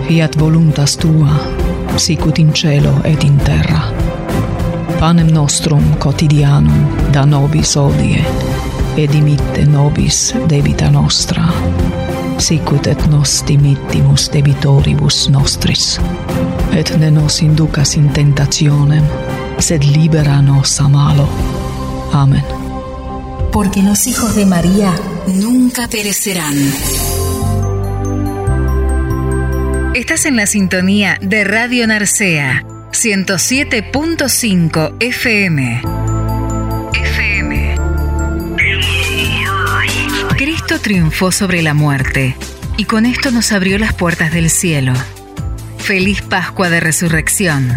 fiat 0.08 0.34
voluntas 0.34 0.96
tua, 0.98 1.38
sicut 1.96 2.38
in 2.38 2.52
cielo 2.52 3.00
et 3.04 3.22
in 3.22 3.38
terra. 3.38 3.97
Panem 4.98 5.28
nostrum 5.30 5.94
quotidianum 6.02 7.12
da 7.12 7.24
nobis 7.24 7.76
odie, 7.76 8.24
et 8.96 9.10
dimitte 9.12 9.62
nobis 9.62 10.34
debita 10.50 10.90
nostra, 10.90 11.44
sicut 12.42 12.88
et 12.90 13.04
nos 13.06 13.44
dimittimus 13.46 14.26
debitoribus 14.34 15.28
nostris. 15.30 16.00
Et 16.74 16.90
ne 16.98 17.10
nos 17.10 17.38
inducas 17.42 17.94
in 17.94 18.08
tentationem, 18.10 19.04
sed 19.58 19.86
libera 19.86 20.40
nos 20.42 20.80
a 20.80 20.88
malo. 20.88 21.28
Amén. 22.12 22.42
Porque 23.52 23.82
los 23.82 24.06
hijos 24.08 24.34
de 24.34 24.46
María 24.46 24.92
nunca 25.28 25.86
perecerán. 25.86 26.56
Estás 29.94 30.26
en 30.26 30.36
la 30.36 30.46
sintonía 30.46 31.18
de 31.20 31.44
Radio 31.44 31.86
Narcea, 31.86 32.64
107.5 32.92 34.96
FM. 34.98 35.82
FM. 36.94 37.76
Cristo 40.36 40.80
triunfó 40.80 41.30
sobre 41.30 41.62
la 41.62 41.74
muerte 41.74 42.34
y 42.76 42.84
con 42.84 43.06
esto 43.06 43.30
nos 43.30 43.52
abrió 43.52 43.78
las 43.78 43.94
puertas 43.94 44.32
del 44.32 44.50
cielo. 44.50 44.94
Feliz 45.78 46.22
Pascua 46.22 46.70
de 46.70 46.80
Resurrección. 46.80 47.72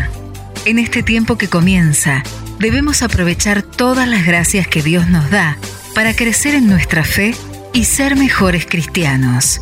En 0.66 0.80
este 0.80 1.04
tiempo 1.04 1.38
que 1.38 1.48
comienza, 1.48 2.24
debemos 2.60 3.04
aprovechar 3.04 3.62
todas 3.62 4.08
las 4.08 4.26
gracias 4.26 4.68
que 4.68 4.82
Dios 4.82 5.08
nos 5.08 5.30
da 5.30 5.58
para 5.94 6.16
crecer 6.16 6.56
en 6.56 6.68
nuestra 6.68 7.04
fe 7.04 7.36
y 7.74 7.86
ser 7.86 8.16
mejores 8.16 8.66
cristianos. 8.66 9.62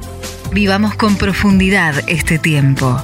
Vivamos 0.54 0.96
con 0.96 1.16
profundidad 1.16 1.96
este 2.08 2.40
tiempo. 2.40 3.04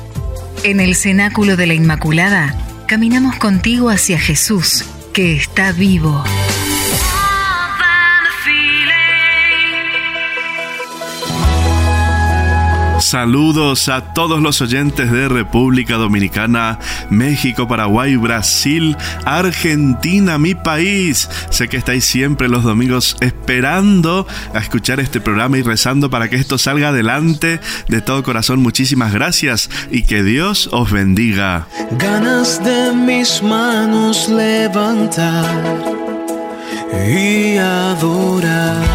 En 0.64 0.80
el 0.80 0.96
cenáculo 0.96 1.56
de 1.56 1.68
la 1.68 1.74
Inmaculada, 1.74 2.56
caminamos 2.88 3.36
contigo 3.38 3.90
hacia 3.90 4.20
Jesús, 4.20 4.86
que 5.14 5.36
está 5.36 5.72
vivo. 5.72 6.24
Saludos 13.06 13.88
a 13.88 14.14
todos 14.16 14.42
los 14.42 14.62
oyentes 14.62 15.12
de 15.12 15.30
República 15.30 15.94
Dominicana, 15.94 16.80
México, 17.12 17.68
Paraguay, 17.68 18.16
Brasil, 18.16 18.98
Argentina, 19.26 20.40
mi 20.40 20.56
país. 20.56 21.30
Sé 21.52 21.68
que 21.68 21.78
estáis 21.78 22.04
siempre 22.04 22.50
los 22.50 22.64
domingos 22.64 23.16
esperando 23.20 24.26
a 24.56 24.58
escuchar 24.58 25.00
este 25.00 25.22
programa 25.22 25.60
y 25.60 25.62
rezando 25.62 26.10
para 26.10 26.32
que 26.32 26.38
esto 26.38 26.58
salga 26.58 26.88
adelante. 26.88 27.60
De 27.88 28.02
todo 28.02 28.24
corazón, 28.24 28.60
muchísimas 28.60 29.14
gracias 29.14 29.70
y 29.92 30.02
que 30.02 30.24
Dios 30.24 30.68
os 30.72 30.90
bendiga. 30.90 31.68
Ganas 32.00 32.64
de 32.64 32.92
mis 32.92 33.44
manos 33.44 34.30
levantar 34.30 35.46
y 37.08 37.58
adorar. 37.58 38.95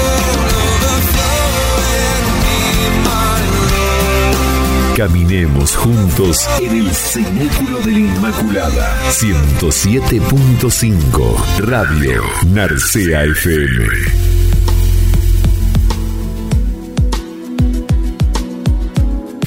Caminemos 5.01 5.73
juntos 5.77 6.45
en 6.61 6.77
el 6.77 6.93
Cenáculo 6.93 7.79
de 7.79 7.91
la 7.91 7.97
Inmaculada. 7.97 9.01
107.5 9.09 11.57
Radio 11.57 12.21
Narcea 12.45 13.23
FM. 13.23 13.87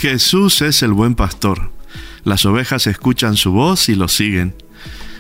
Jesús 0.01 0.61
es 0.61 0.83
el 0.83 0.93
buen 0.93 1.15
pastor. 1.15 1.71
Las 2.25 2.45
ovejas 2.47 2.89
escuchan 2.89 3.37
su 3.37 3.53
voz 3.53 3.89
y 3.89 3.95
lo 3.95 4.09
siguen. 4.09 4.57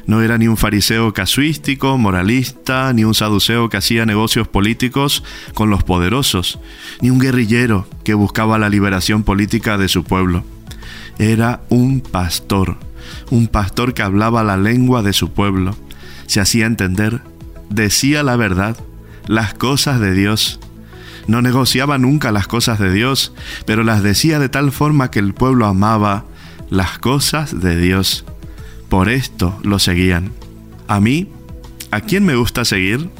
No 0.06 0.20
era 0.20 0.36
ni 0.36 0.48
un 0.48 0.56
fariseo 0.56 1.12
casuístico, 1.12 1.96
moralista, 1.96 2.92
ni 2.92 3.04
un 3.04 3.14
saduceo 3.14 3.68
que 3.68 3.78
hacía 3.78 4.04
negocios 4.04 4.48
políticos 4.48 5.24
con 5.54 5.70
los 5.70 5.82
poderosos, 5.82 6.58
ni 7.00 7.10
un 7.10 7.18
guerrillero 7.18 7.88
que 8.04 8.14
buscaba 8.14 8.58
la 8.58 8.68
liberación 8.68 9.22
política 9.22 9.78
de 9.78 9.88
su 9.88 10.04
pueblo. 10.04 10.44
Era 11.18 11.62
un 11.70 12.00
pastor, 12.00 12.76
un 13.30 13.46
pastor 13.46 13.94
que 13.94 14.02
hablaba 14.02 14.44
la 14.44 14.56
lengua 14.56 15.02
de 15.02 15.12
su 15.12 15.32
pueblo, 15.32 15.76
se 16.26 16.40
hacía 16.40 16.66
entender, 16.66 17.22
decía 17.70 18.22
la 18.22 18.36
verdad, 18.36 18.76
las 19.26 19.54
cosas 19.54 20.00
de 20.00 20.12
Dios. 20.12 20.60
No 21.26 21.40
negociaba 21.40 21.96
nunca 21.96 22.32
las 22.32 22.46
cosas 22.46 22.78
de 22.78 22.92
Dios, 22.92 23.32
pero 23.66 23.84
las 23.84 24.02
decía 24.02 24.38
de 24.38 24.50
tal 24.50 24.72
forma 24.72 25.10
que 25.10 25.18
el 25.18 25.32
pueblo 25.32 25.66
amaba 25.66 26.24
las 26.68 26.98
cosas 26.98 27.60
de 27.60 27.78
Dios. 27.78 28.24
Por 28.88 29.08
esto 29.08 29.58
lo 29.62 29.78
seguían. 29.78 30.32
A 30.88 31.00
mí, 31.00 31.28
¿a 31.90 32.00
quién 32.00 32.24
me 32.24 32.36
gusta 32.36 32.64
seguir? 32.64 33.10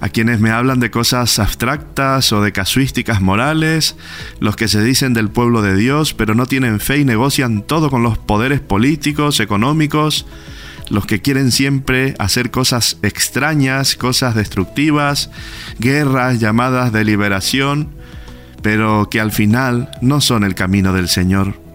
a 0.00 0.08
quienes 0.08 0.40
me 0.40 0.50
hablan 0.50 0.80
de 0.80 0.90
cosas 0.90 1.38
abstractas 1.38 2.32
o 2.32 2.42
de 2.42 2.52
casuísticas 2.52 3.20
morales, 3.20 3.96
los 4.40 4.56
que 4.56 4.68
se 4.68 4.82
dicen 4.82 5.14
del 5.14 5.30
pueblo 5.30 5.62
de 5.62 5.76
Dios 5.76 6.14
pero 6.14 6.34
no 6.34 6.46
tienen 6.46 6.80
fe 6.80 6.98
y 6.98 7.04
negocian 7.04 7.62
todo 7.62 7.90
con 7.90 8.02
los 8.02 8.18
poderes 8.18 8.60
políticos, 8.60 9.40
económicos, 9.40 10.26
los 10.88 11.06
que 11.06 11.20
quieren 11.20 11.50
siempre 11.50 12.14
hacer 12.18 12.50
cosas 12.50 12.98
extrañas, 13.02 13.96
cosas 13.96 14.34
destructivas, 14.34 15.30
guerras 15.78 16.38
llamadas 16.38 16.92
de 16.92 17.04
liberación, 17.04 17.88
pero 18.62 19.08
que 19.10 19.20
al 19.20 19.32
final 19.32 19.90
no 20.00 20.20
son 20.20 20.44
el 20.44 20.54
camino 20.54 20.92
del 20.92 21.08
Señor. 21.08 21.65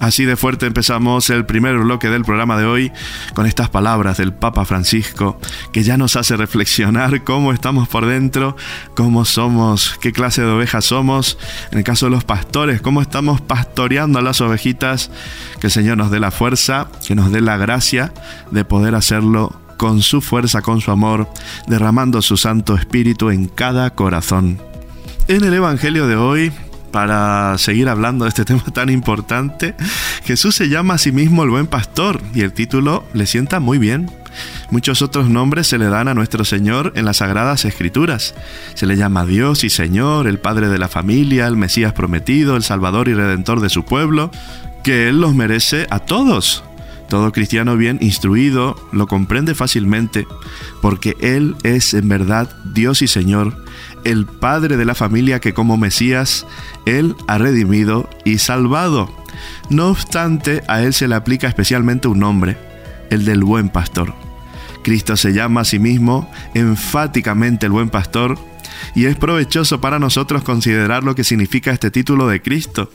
Así 0.00 0.24
de 0.24 0.36
fuerte 0.36 0.64
empezamos 0.64 1.28
el 1.28 1.44
primer 1.44 1.76
bloque 1.76 2.08
del 2.08 2.24
programa 2.24 2.56
de 2.56 2.64
hoy 2.64 2.90
con 3.34 3.44
estas 3.44 3.68
palabras 3.68 4.16
del 4.16 4.32
Papa 4.32 4.64
Francisco 4.64 5.38
que 5.72 5.82
ya 5.82 5.98
nos 5.98 6.16
hace 6.16 6.38
reflexionar 6.38 7.22
cómo 7.22 7.52
estamos 7.52 7.86
por 7.86 8.06
dentro, 8.06 8.56
cómo 8.96 9.26
somos, 9.26 9.98
qué 10.00 10.12
clase 10.12 10.40
de 10.40 10.48
ovejas 10.48 10.86
somos, 10.86 11.36
en 11.70 11.78
el 11.78 11.84
caso 11.84 12.06
de 12.06 12.12
los 12.12 12.24
pastores, 12.24 12.80
cómo 12.80 13.02
estamos 13.02 13.42
pastoreando 13.42 14.18
a 14.18 14.22
las 14.22 14.40
ovejitas, 14.40 15.10
que 15.60 15.66
el 15.66 15.70
Señor 15.70 15.98
nos 15.98 16.10
dé 16.10 16.18
la 16.18 16.30
fuerza, 16.30 16.88
que 17.06 17.14
nos 17.14 17.30
dé 17.30 17.42
la 17.42 17.58
gracia 17.58 18.14
de 18.50 18.64
poder 18.64 18.94
hacerlo 18.94 19.60
con 19.76 20.00
su 20.00 20.22
fuerza, 20.22 20.62
con 20.62 20.80
su 20.80 20.90
amor, 20.90 21.28
derramando 21.66 22.22
su 22.22 22.38
Santo 22.38 22.74
Espíritu 22.74 23.28
en 23.28 23.48
cada 23.48 23.90
corazón. 23.90 24.58
En 25.28 25.44
el 25.44 25.52
Evangelio 25.52 26.06
de 26.06 26.16
hoy 26.16 26.52
para 26.90 27.56
seguir 27.58 27.88
hablando 27.88 28.24
de 28.24 28.30
este 28.30 28.44
tema 28.46 28.64
tan 28.72 28.90
importante. 28.90 29.74
Jesús 30.24 30.54
se 30.54 30.68
llama 30.68 30.94
a 30.94 30.98
sí 30.98 31.12
mismo 31.12 31.42
el 31.42 31.50
buen 31.50 31.66
pastor 31.66 32.20
y 32.34 32.42
el 32.42 32.52
título 32.52 33.04
le 33.12 33.26
sienta 33.26 33.60
muy 33.60 33.78
bien. 33.78 34.10
Muchos 34.70 35.02
otros 35.02 35.28
nombres 35.28 35.66
se 35.66 35.78
le 35.78 35.86
dan 35.86 36.08
a 36.08 36.14
nuestro 36.14 36.44
Señor 36.44 36.92
en 36.94 37.04
las 37.04 37.18
Sagradas 37.18 37.64
Escrituras. 37.64 38.34
Se 38.74 38.86
le 38.86 38.96
llama 38.96 39.24
Dios 39.24 39.64
y 39.64 39.70
Señor, 39.70 40.28
el 40.28 40.38
Padre 40.38 40.68
de 40.68 40.78
la 40.78 40.88
familia, 40.88 41.46
el 41.46 41.56
Mesías 41.56 41.92
prometido, 41.92 42.56
el 42.56 42.62
Salvador 42.62 43.08
y 43.08 43.14
Redentor 43.14 43.60
de 43.60 43.68
su 43.68 43.84
pueblo, 43.84 44.30
que 44.84 45.08
Él 45.08 45.20
los 45.20 45.34
merece 45.34 45.86
a 45.90 45.98
todos. 45.98 46.62
Todo 47.10 47.32
cristiano 47.32 47.76
bien 47.76 47.98
instruido 48.00 48.76
lo 48.92 49.08
comprende 49.08 49.56
fácilmente, 49.56 50.28
porque 50.80 51.16
Él 51.18 51.56
es 51.64 51.92
en 51.92 52.08
verdad 52.08 52.48
Dios 52.72 53.02
y 53.02 53.08
Señor, 53.08 53.64
el 54.04 54.26
Padre 54.26 54.76
de 54.76 54.84
la 54.84 54.94
familia 54.94 55.40
que 55.40 55.52
como 55.52 55.76
Mesías 55.76 56.46
Él 56.86 57.16
ha 57.26 57.36
redimido 57.36 58.08
y 58.24 58.38
salvado. 58.38 59.12
No 59.70 59.88
obstante, 59.88 60.62
a 60.68 60.82
Él 60.82 60.94
se 60.94 61.08
le 61.08 61.16
aplica 61.16 61.48
especialmente 61.48 62.06
un 62.06 62.20
nombre, 62.20 62.56
el 63.10 63.24
del 63.24 63.42
buen 63.42 63.70
pastor. 63.70 64.14
Cristo 64.84 65.16
se 65.16 65.32
llama 65.32 65.62
a 65.62 65.64
sí 65.64 65.80
mismo 65.80 66.30
enfáticamente 66.54 67.66
el 67.66 67.72
buen 67.72 67.90
pastor 67.90 68.38
y 68.94 69.06
es 69.06 69.16
provechoso 69.16 69.80
para 69.80 69.98
nosotros 69.98 70.42
considerar 70.42 71.04
lo 71.04 71.14
que 71.14 71.24
significa 71.24 71.72
este 71.72 71.90
título 71.90 72.26
de 72.28 72.42
Cristo, 72.42 72.90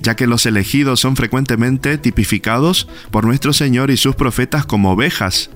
ya 0.00 0.16
que 0.16 0.26
los 0.26 0.46
elegidos 0.46 1.00
son 1.00 1.16
frecuentemente 1.16 1.98
tipificados 1.98 2.88
por 3.10 3.24
nuestro 3.24 3.52
Señor 3.52 3.90
y 3.90 3.96
sus 3.96 4.14
profetas 4.14 4.66
como 4.66 4.92
ovejas, 4.92 5.50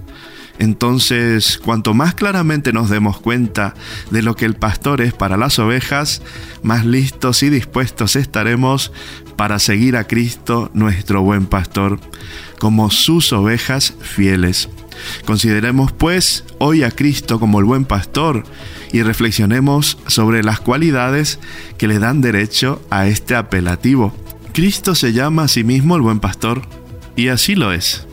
entonces, 0.60 1.56
cuanto 1.56 1.94
más 1.94 2.14
claramente 2.14 2.74
nos 2.74 2.90
demos 2.90 3.18
cuenta 3.18 3.72
de 4.10 4.20
lo 4.20 4.36
que 4.36 4.44
el 4.44 4.56
pastor 4.56 5.00
es 5.00 5.14
para 5.14 5.38
las 5.38 5.58
ovejas, 5.58 6.20
más 6.62 6.84
listos 6.84 7.42
y 7.42 7.48
dispuestos 7.48 8.14
estaremos 8.14 8.92
para 9.36 9.58
seguir 9.58 9.96
a 9.96 10.06
Cristo, 10.06 10.70
nuestro 10.74 11.22
buen 11.22 11.46
pastor, 11.46 11.98
como 12.58 12.90
sus 12.90 13.32
ovejas 13.32 13.94
fieles. 14.02 14.68
Consideremos 15.24 15.92
pues 15.92 16.44
hoy 16.58 16.82
a 16.82 16.90
Cristo 16.90 17.38
como 17.40 17.58
el 17.58 17.64
buen 17.64 17.84
pastor 17.84 18.44
y 18.92 19.02
reflexionemos 19.02 19.98
sobre 20.06 20.42
las 20.42 20.60
cualidades 20.60 21.38
que 21.78 21.88
le 21.88 21.98
dan 21.98 22.20
derecho 22.20 22.82
a 22.90 23.06
este 23.06 23.36
apelativo. 23.36 24.14
Cristo 24.52 24.94
se 24.94 25.12
llama 25.12 25.44
a 25.44 25.48
sí 25.48 25.64
mismo 25.64 25.96
el 25.96 26.02
buen 26.02 26.20
pastor 26.20 26.62
y 27.16 27.28
así 27.28 27.54
lo 27.54 27.72
es. 27.72 28.06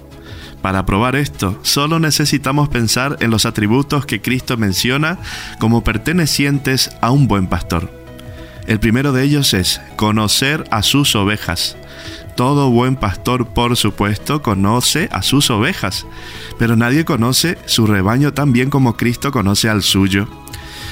Para 0.62 0.86
probar 0.86 1.16
esto, 1.16 1.60
solo 1.62 2.00
necesitamos 2.00 2.68
pensar 2.70 3.18
en 3.22 3.32
los 3.32 3.46
atributos 3.46 4.06
que 4.06 4.22
Cristo 4.22 4.58
menciona 4.58 5.20
como 5.60 5.84
pertenecientes 5.84 6.92
a 7.02 7.12
un 7.12 7.28
buen 7.28 7.48
pastor. 7.48 7.92
El 8.68 8.80
primero 8.80 9.14
de 9.14 9.24
ellos 9.24 9.54
es 9.54 9.80
conocer 9.96 10.66
a 10.72 10.84
sus 10.84 11.16
ovejas. 11.16 11.78
Todo 12.38 12.70
buen 12.70 12.96
pastor, 12.96 13.48
por 13.48 13.76
supuesto, 13.78 14.44
conoce 14.44 15.10
a 15.12 15.24
sus 15.24 15.50
ovejas, 15.50 16.06
pero 16.60 16.76
nadie 16.76 17.04
conoce 17.04 17.58
su 17.66 17.88
rebaño 17.88 18.32
tan 18.32 18.54
bien 18.54 18.70
como 18.70 18.96
Cristo 18.96 19.32
conoce 19.32 19.70
al 19.70 19.82
suyo. 19.82 20.28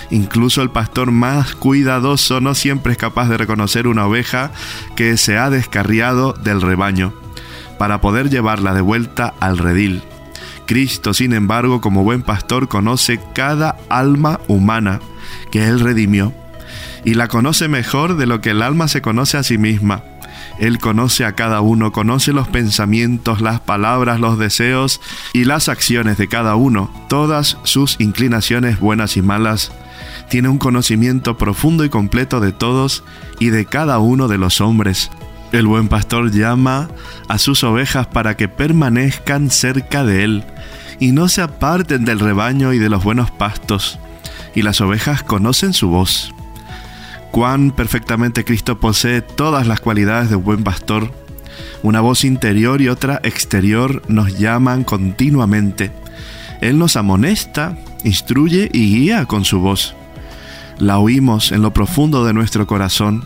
Incluso 0.09 0.63
el 0.63 0.71
pastor 0.71 1.11
más 1.11 1.53
cuidadoso 1.53 2.41
no 2.41 2.55
siempre 2.55 2.93
es 2.93 2.97
capaz 2.97 3.29
de 3.29 3.37
reconocer 3.37 3.87
una 3.87 4.07
oveja 4.07 4.49
que 4.95 5.17
se 5.17 5.37
ha 5.37 5.51
descarriado 5.51 6.33
del 6.33 6.63
rebaño 6.63 7.13
para 7.77 8.01
poder 8.01 8.31
llevarla 8.31 8.73
de 8.73 8.81
vuelta 8.81 9.35
al 9.39 9.59
redil. 9.59 10.01
Cristo, 10.65 11.13
sin 11.13 11.31
embargo, 11.31 11.79
como 11.79 12.03
buen 12.03 12.23
pastor, 12.23 12.67
conoce 12.67 13.19
cada 13.35 13.77
alma 13.89 14.39
humana 14.47 14.99
que 15.51 15.67
Él 15.67 15.79
redimió 15.79 16.33
y 17.03 17.13
la 17.13 17.27
conoce 17.27 17.67
mejor 17.67 18.17
de 18.17 18.25
lo 18.25 18.41
que 18.41 18.49
el 18.49 18.63
alma 18.63 18.87
se 18.87 19.03
conoce 19.03 19.37
a 19.37 19.43
sí 19.43 19.59
misma. 19.59 20.01
Él 20.59 20.79
conoce 20.79 21.25
a 21.25 21.33
cada 21.33 21.61
uno, 21.61 21.91
conoce 21.91 22.31
los 22.31 22.47
pensamientos, 22.47 23.41
las 23.41 23.59
palabras, 23.59 24.19
los 24.19 24.39
deseos 24.39 25.01
y 25.33 25.45
las 25.45 25.67
acciones 25.69 26.17
de 26.17 26.27
cada 26.27 26.55
uno, 26.55 26.89
todas 27.09 27.57
sus 27.63 27.97
inclinaciones 27.99 28.79
buenas 28.79 29.17
y 29.17 29.21
malas. 29.21 29.71
Tiene 30.29 30.49
un 30.49 30.57
conocimiento 30.57 31.37
profundo 31.37 31.83
y 31.83 31.89
completo 31.89 32.39
de 32.39 32.51
todos 32.51 33.03
y 33.39 33.49
de 33.49 33.65
cada 33.65 33.99
uno 33.99 34.27
de 34.27 34.37
los 34.37 34.61
hombres. 34.61 35.11
El 35.51 35.67
buen 35.67 35.87
pastor 35.87 36.31
llama 36.31 36.89
a 37.27 37.37
sus 37.37 37.63
ovejas 37.63 38.07
para 38.07 38.35
que 38.35 38.47
permanezcan 38.47 39.49
cerca 39.49 40.03
de 40.03 40.23
él 40.23 40.43
y 40.99 41.11
no 41.11 41.27
se 41.27 41.41
aparten 41.41 42.05
del 42.05 42.19
rebaño 42.19 42.73
y 42.73 42.79
de 42.79 42.89
los 42.89 43.03
buenos 43.03 43.31
pastos, 43.31 43.99
y 44.53 44.61
las 44.61 44.81
ovejas 44.81 45.23
conocen 45.23 45.73
su 45.73 45.89
voz. 45.89 46.34
Cuán 47.35 47.71
perfectamente 47.71 48.45
Cristo 48.45 48.79
posee 48.79 49.21
todas 49.21 49.67
las 49.67 49.81
cualidades 49.81 50.29
de 50.29 50.37
un 50.37 50.45
buen 50.45 50.63
pastor. 50.63 51.11
Una 51.83 51.99
voz 51.99 52.23
interior 52.23 52.81
y 52.81 52.87
otra 52.87 53.19
exterior 53.23 54.01
nos 54.07 54.39
llaman 54.39 54.85
continuamente. 54.85 55.91
Él 56.61 56.77
nos 56.79 56.95
amonesta, 56.95 57.77
instruye 58.05 58.69
y 58.71 58.95
guía 58.95 59.25
con 59.25 59.43
su 59.43 59.59
voz. 59.59 59.95
La 60.79 60.97
oímos 60.97 61.51
en 61.51 61.61
lo 61.61 61.73
profundo 61.73 62.23
de 62.23 62.31
nuestro 62.31 62.67
corazón 62.67 63.25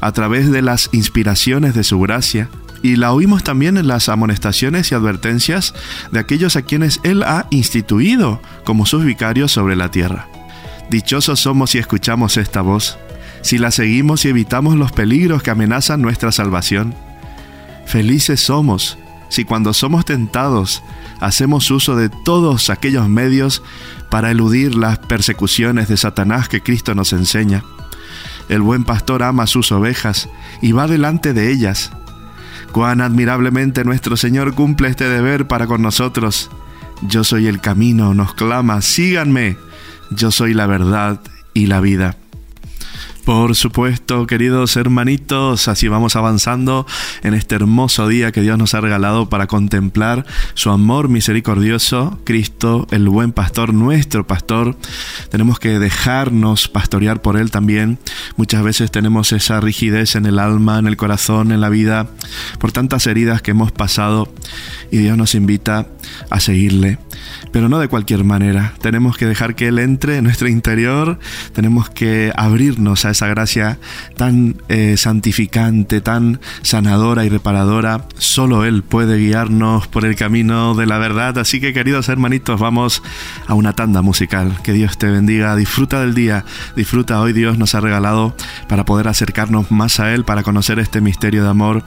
a 0.00 0.10
través 0.12 0.50
de 0.50 0.62
las 0.62 0.88
inspiraciones 0.92 1.74
de 1.74 1.84
su 1.84 2.00
gracia 2.00 2.48
y 2.82 2.96
la 2.96 3.12
oímos 3.12 3.44
también 3.44 3.76
en 3.76 3.88
las 3.88 4.08
amonestaciones 4.08 4.90
y 4.90 4.94
advertencias 4.94 5.74
de 6.10 6.18
aquellos 6.18 6.56
a 6.56 6.62
quienes 6.62 6.98
Él 7.02 7.22
ha 7.24 7.46
instituido 7.50 8.40
como 8.64 8.86
sus 8.86 9.04
vicarios 9.04 9.52
sobre 9.52 9.76
la 9.76 9.90
tierra. 9.90 10.28
Dichosos 10.88 11.40
somos 11.40 11.68
si 11.68 11.78
escuchamos 11.78 12.38
esta 12.38 12.62
voz, 12.62 12.98
si 13.42 13.58
la 13.58 13.70
seguimos 13.70 14.24
y 14.24 14.28
evitamos 14.28 14.76
los 14.76 14.92
peligros 14.92 15.42
que 15.42 15.50
amenazan 15.50 16.02
nuestra 16.02 16.32
salvación. 16.32 16.94
Felices 17.86 18.40
somos 18.40 18.98
si 19.30 19.44
cuando 19.44 19.72
somos 19.72 20.04
tentados 20.04 20.82
hacemos 21.20 21.70
uso 21.70 21.96
de 21.96 22.08
todos 22.08 22.68
aquellos 22.68 23.08
medios 23.08 23.62
para 24.10 24.30
eludir 24.30 24.74
las 24.74 24.98
persecuciones 24.98 25.88
de 25.88 25.96
Satanás 25.96 26.48
que 26.48 26.62
Cristo 26.62 26.94
nos 26.94 27.12
enseña. 27.12 27.62
El 28.48 28.60
buen 28.60 28.84
pastor 28.84 29.22
ama 29.22 29.46
sus 29.46 29.70
ovejas 29.70 30.28
y 30.60 30.72
va 30.72 30.88
delante 30.88 31.32
de 31.32 31.52
ellas. 31.52 31.92
Cuán 32.72 33.00
admirablemente 33.00 33.84
nuestro 33.84 34.16
Señor 34.16 34.54
cumple 34.54 34.88
este 34.88 35.08
deber 35.08 35.46
para 35.46 35.66
con 35.66 35.82
nosotros. 35.82 36.50
Yo 37.02 37.22
soy 37.22 37.46
el 37.46 37.60
camino, 37.60 38.12
nos 38.14 38.34
clama, 38.34 38.82
síganme. 38.82 39.56
Yo 40.10 40.32
soy 40.32 40.54
la 40.54 40.66
verdad 40.66 41.20
y 41.54 41.66
la 41.66 41.80
vida. 41.80 42.16
Por 43.24 43.54
supuesto, 43.54 44.26
queridos 44.26 44.76
hermanitos, 44.76 45.68
así 45.68 45.88
vamos 45.88 46.16
avanzando 46.16 46.86
en 47.22 47.34
este 47.34 47.54
hermoso 47.54 48.08
día 48.08 48.32
que 48.32 48.40
Dios 48.40 48.58
nos 48.58 48.74
ha 48.74 48.80
regalado 48.80 49.28
para 49.28 49.46
contemplar 49.46 50.24
su 50.54 50.70
amor 50.70 51.08
misericordioso, 51.08 52.18
Cristo, 52.24 52.86
el 52.90 53.08
buen 53.08 53.32
pastor, 53.32 53.74
nuestro 53.74 54.26
pastor. 54.26 54.76
Tenemos 55.30 55.58
que 55.58 55.78
dejarnos 55.78 56.68
pastorear 56.68 57.20
por 57.20 57.36
Él 57.36 57.50
también. 57.50 57.98
Muchas 58.36 58.62
veces 58.62 58.90
tenemos 58.90 59.32
esa 59.32 59.60
rigidez 59.60 60.16
en 60.16 60.26
el 60.26 60.38
alma, 60.38 60.78
en 60.78 60.86
el 60.86 60.96
corazón, 60.96 61.52
en 61.52 61.60
la 61.60 61.68
vida, 61.68 62.08
por 62.58 62.72
tantas 62.72 63.06
heridas 63.06 63.42
que 63.42 63.52
hemos 63.52 63.70
pasado 63.70 64.32
y 64.90 64.98
Dios 64.98 65.16
nos 65.16 65.34
invita 65.34 65.86
a 66.30 66.40
seguirle 66.40 66.98
pero 67.52 67.68
no 67.68 67.78
de 67.78 67.88
cualquier 67.88 68.24
manera. 68.24 68.74
Tenemos 68.80 69.16
que 69.16 69.26
dejar 69.26 69.54
que 69.54 69.68
Él 69.68 69.78
entre 69.78 70.16
en 70.16 70.24
nuestro 70.24 70.48
interior, 70.48 71.18
tenemos 71.52 71.90
que 71.90 72.32
abrirnos 72.36 73.04
a 73.04 73.10
esa 73.10 73.26
gracia 73.26 73.78
tan 74.16 74.62
eh, 74.68 74.96
santificante, 74.96 76.00
tan 76.00 76.40
sanadora 76.62 77.24
y 77.24 77.28
reparadora. 77.28 78.06
Solo 78.18 78.64
Él 78.64 78.82
puede 78.82 79.18
guiarnos 79.18 79.86
por 79.88 80.04
el 80.04 80.16
camino 80.16 80.74
de 80.74 80.86
la 80.86 80.98
verdad. 80.98 81.38
Así 81.38 81.60
que 81.60 81.72
queridos 81.72 82.08
hermanitos, 82.08 82.60
vamos 82.60 83.02
a 83.46 83.54
una 83.54 83.72
tanda 83.72 84.02
musical. 84.02 84.58
Que 84.62 84.72
Dios 84.72 84.98
te 84.98 85.10
bendiga, 85.10 85.56
disfruta 85.56 86.00
del 86.00 86.14
día, 86.14 86.44
disfruta 86.76 87.20
hoy 87.20 87.32
Dios 87.32 87.58
nos 87.58 87.74
ha 87.74 87.80
regalado 87.80 88.34
para 88.68 88.84
poder 88.84 89.08
acercarnos 89.08 89.70
más 89.70 90.00
a 90.00 90.14
Él, 90.14 90.24
para 90.24 90.42
conocer 90.42 90.78
este 90.78 91.00
misterio 91.00 91.42
de 91.42 91.50
amor, 91.50 91.82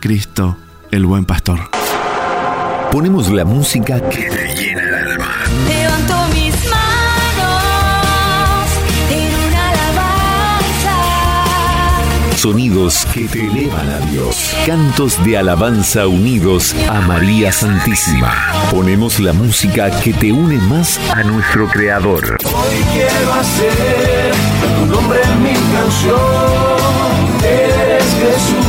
Cristo, 0.00 0.56
el 0.90 1.06
buen 1.06 1.24
pastor. 1.24 1.77
Ponemos 2.90 3.30
la 3.30 3.44
música 3.44 4.00
que 4.08 4.30
te 4.30 4.54
llena 4.54 4.80
el 4.82 4.94
alma. 4.94 5.28
Levanto 5.68 6.14
mis 6.34 6.54
manos 6.70 7.62
en 9.10 9.34
una 9.46 9.68
alabanza. 9.70 10.96
Sonidos 12.36 13.06
que 13.12 13.28
te 13.28 13.46
elevan 13.46 13.90
a 13.90 13.98
Dios. 14.10 14.54
Cantos 14.66 15.22
de 15.22 15.36
alabanza 15.36 16.06
unidos 16.06 16.74
a 16.88 17.02
María 17.02 17.52
Santísima. 17.52 18.32
Ponemos 18.70 19.20
la 19.20 19.34
música 19.34 19.90
que 20.00 20.14
te 20.14 20.32
une 20.32 20.56
más 20.56 20.98
a 21.14 21.22
nuestro 21.24 21.68
Creador. 21.68 22.38
Hoy 22.42 22.84
quiero 22.94 23.34
hacer 23.34 24.32
tu 24.78 24.86
nombre 24.86 25.20
en 25.22 25.42
mi 25.42 25.52
canción. 25.52 26.16
Eres 27.44 28.04
Jesús. 28.18 28.67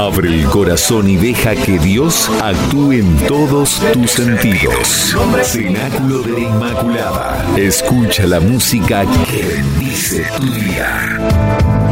Abre 0.00 0.32
el 0.32 0.46
corazón 0.46 1.10
y 1.10 1.16
deja 1.16 1.54
que 1.54 1.78
Dios 1.78 2.30
actúe 2.42 2.92
en 2.92 3.16
todos 3.26 3.82
tus 3.92 4.12
sentidos. 4.12 5.14
Cenáculo 5.42 6.22
de 6.22 6.32
la 6.32 6.40
Inmaculada. 6.40 7.46
Escucha 7.58 8.26
la 8.26 8.40
música 8.40 9.04
que 9.30 9.42
bendice 9.42 10.24
tu 10.38 10.46
día. 10.54 11.89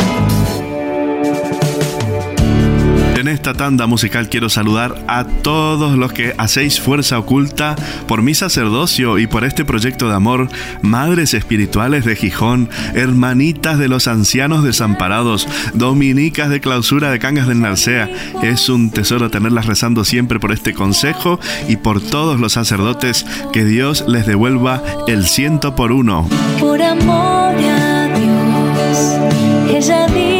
En 3.18 3.26
esta 3.26 3.52
tanda 3.52 3.88
musical 3.88 4.28
quiero 4.28 4.48
saludar 4.48 5.04
a 5.08 5.24
todos 5.24 5.98
los 5.98 6.12
que 6.12 6.34
hacéis 6.38 6.80
fuerza 6.80 7.18
oculta 7.18 7.74
por 8.06 8.22
mi 8.22 8.32
sacerdocio 8.32 9.18
y 9.18 9.26
por 9.26 9.42
este 9.42 9.64
proyecto 9.64 10.08
de 10.08 10.14
amor, 10.14 10.48
madres 10.82 11.34
espirituales 11.34 12.04
de 12.04 12.14
Gijón, 12.14 12.70
hermanitas 12.94 13.76
de 13.76 13.88
los 13.88 14.06
ancianos 14.06 14.62
desamparados, 14.62 15.48
dominicas 15.74 16.48
de 16.48 16.60
clausura 16.60 17.10
de 17.10 17.18
Cangas 17.18 17.48
del 17.48 17.60
Narcea. 17.60 18.08
Es 18.44 18.68
un 18.68 18.92
tesoro 18.92 19.30
tenerlas 19.30 19.66
rezando 19.66 20.04
siempre 20.04 20.38
por 20.38 20.52
este 20.52 20.72
consejo 20.72 21.40
y 21.68 21.74
por 21.74 22.00
todos 22.00 22.38
los 22.38 22.52
sacerdotes. 22.52 23.26
Que 23.52 23.64
Dios 23.64 24.04
les 24.06 24.26
devuelva 24.26 24.80
el 25.08 25.26
ciento 25.26 25.74
por 25.74 25.90
uno. 25.90 26.28
Por 26.60 26.80
amor 26.80 27.56
a 27.56 28.06
Dios, 28.16 29.76
ella 29.76 30.06
dijo 30.06 30.37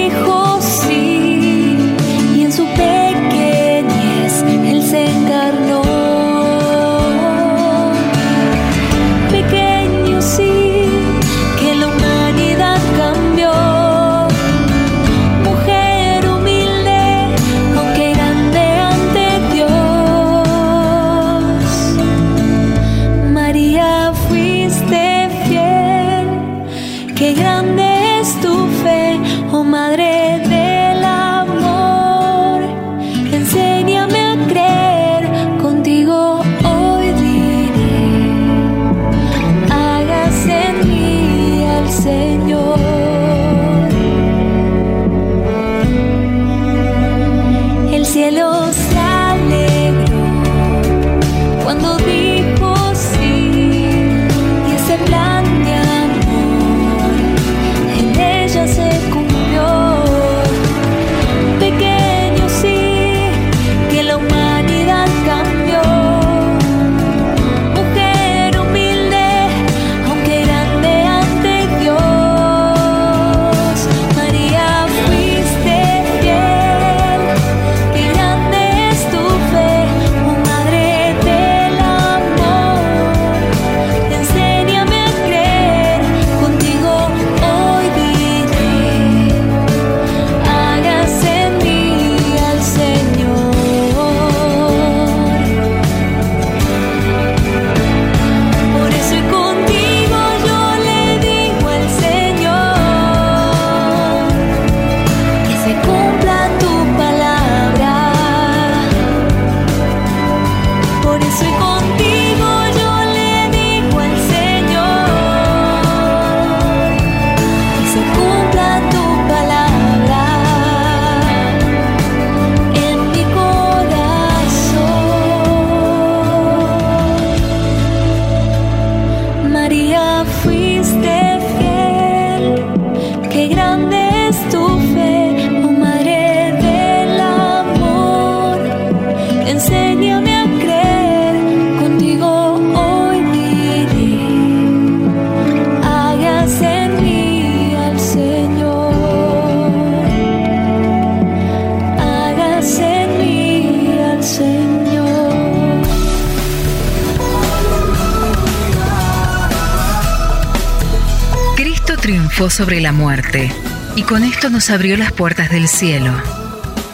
sobre 162.58 162.80
la 162.80 162.90
muerte 162.90 163.52
y 163.94 164.02
con 164.02 164.24
esto 164.24 164.50
nos 164.50 164.68
abrió 164.70 164.96
las 164.96 165.12
puertas 165.12 165.48
del 165.48 165.68
cielo. 165.68 166.12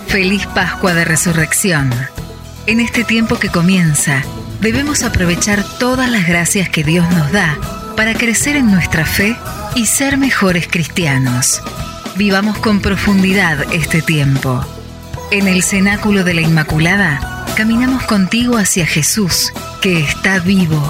Feliz 0.09 0.46
Pascua 0.48 0.92
de 0.92 1.07
Resurrección. 1.07 1.90
En 2.66 2.81
este 2.81 3.03
tiempo 3.03 3.38
que 3.38 3.48
comienza, 3.48 4.22
debemos 4.61 5.03
aprovechar 5.05 5.64
todas 5.79 6.11
las 6.11 6.29
gracias 6.29 6.68
que 6.68 6.85
Dios 6.85 7.11
nos 7.14 7.33
da 7.33 7.57
para 7.96 8.12
crecer 8.12 8.57
en 8.57 8.70
nuestra 8.70 9.07
fe 9.07 9.38
y 9.74 9.87
ser 9.87 10.18
mejores 10.18 10.68
cristianos. 10.68 11.62
Vivamos 12.14 12.59
con 12.59 12.81
profundidad 12.81 13.72
este 13.72 14.03
tiempo. 14.03 14.62
En 15.31 15.48
el 15.48 15.62
cenáculo 15.62 16.24
de 16.24 16.35
la 16.35 16.42
Inmaculada, 16.42 17.46
caminamos 17.57 18.03
contigo 18.03 18.59
hacia 18.59 18.85
Jesús, 18.85 19.50
que 19.81 20.00
está 20.00 20.40
vivo. 20.40 20.83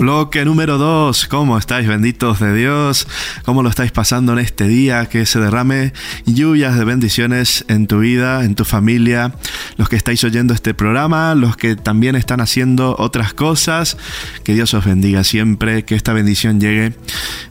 Bloque 0.00 0.46
número 0.46 0.78
2. 0.78 1.26
¿Cómo 1.26 1.58
estáis, 1.58 1.86
benditos 1.86 2.40
de 2.40 2.54
Dios? 2.54 3.06
¿Cómo 3.44 3.62
lo 3.62 3.68
estáis 3.68 3.92
pasando 3.92 4.32
en 4.32 4.38
este 4.38 4.66
día? 4.66 5.04
Que 5.04 5.26
se 5.26 5.38
derrame 5.40 5.92
lluvias 6.24 6.78
de 6.78 6.86
bendiciones 6.86 7.66
en 7.68 7.86
tu 7.86 7.98
vida, 7.98 8.46
en 8.46 8.54
tu 8.54 8.64
familia. 8.64 9.34
Los 9.76 9.90
que 9.90 9.96
estáis 9.96 10.24
oyendo 10.24 10.54
este 10.54 10.72
programa, 10.72 11.34
los 11.34 11.54
que 11.54 11.76
también 11.76 12.16
están 12.16 12.40
haciendo 12.40 12.96
otras 12.98 13.34
cosas. 13.34 13.98
Que 14.42 14.54
Dios 14.54 14.72
os 14.72 14.86
bendiga 14.86 15.22
siempre, 15.22 15.84
que 15.84 15.96
esta 15.96 16.14
bendición 16.14 16.62
llegue. 16.62 16.94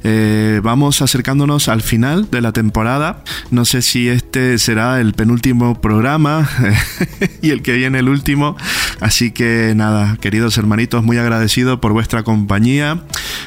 Eh, 0.04 0.60
vamos 0.64 1.04
acercándonos 1.04 1.68
al 1.68 1.84
final 1.84 2.32
de 2.32 2.42
la 2.42 2.52
temporada. 2.52 3.24
No 3.52 3.64
sé 3.64 3.84
si 3.84 4.10
este 4.10 4.58
será 4.58 5.00
el 5.02 5.14
penúltimo 5.14 5.80
programa 5.80 6.50
y 7.44 7.52
el 7.52 7.62
que 7.62 7.74
viene 7.74 8.00
el 8.00 8.10
último, 8.10 8.58
Así 9.00 9.32
que 9.32 9.74
nada, 9.76 10.18
queridos 10.18 10.58
hermanitos, 10.58 11.04
muy 11.04 11.18
agradecido 11.18 11.80
por 11.80 11.94
vuestra 11.94 12.24
compañía. 12.24 13.02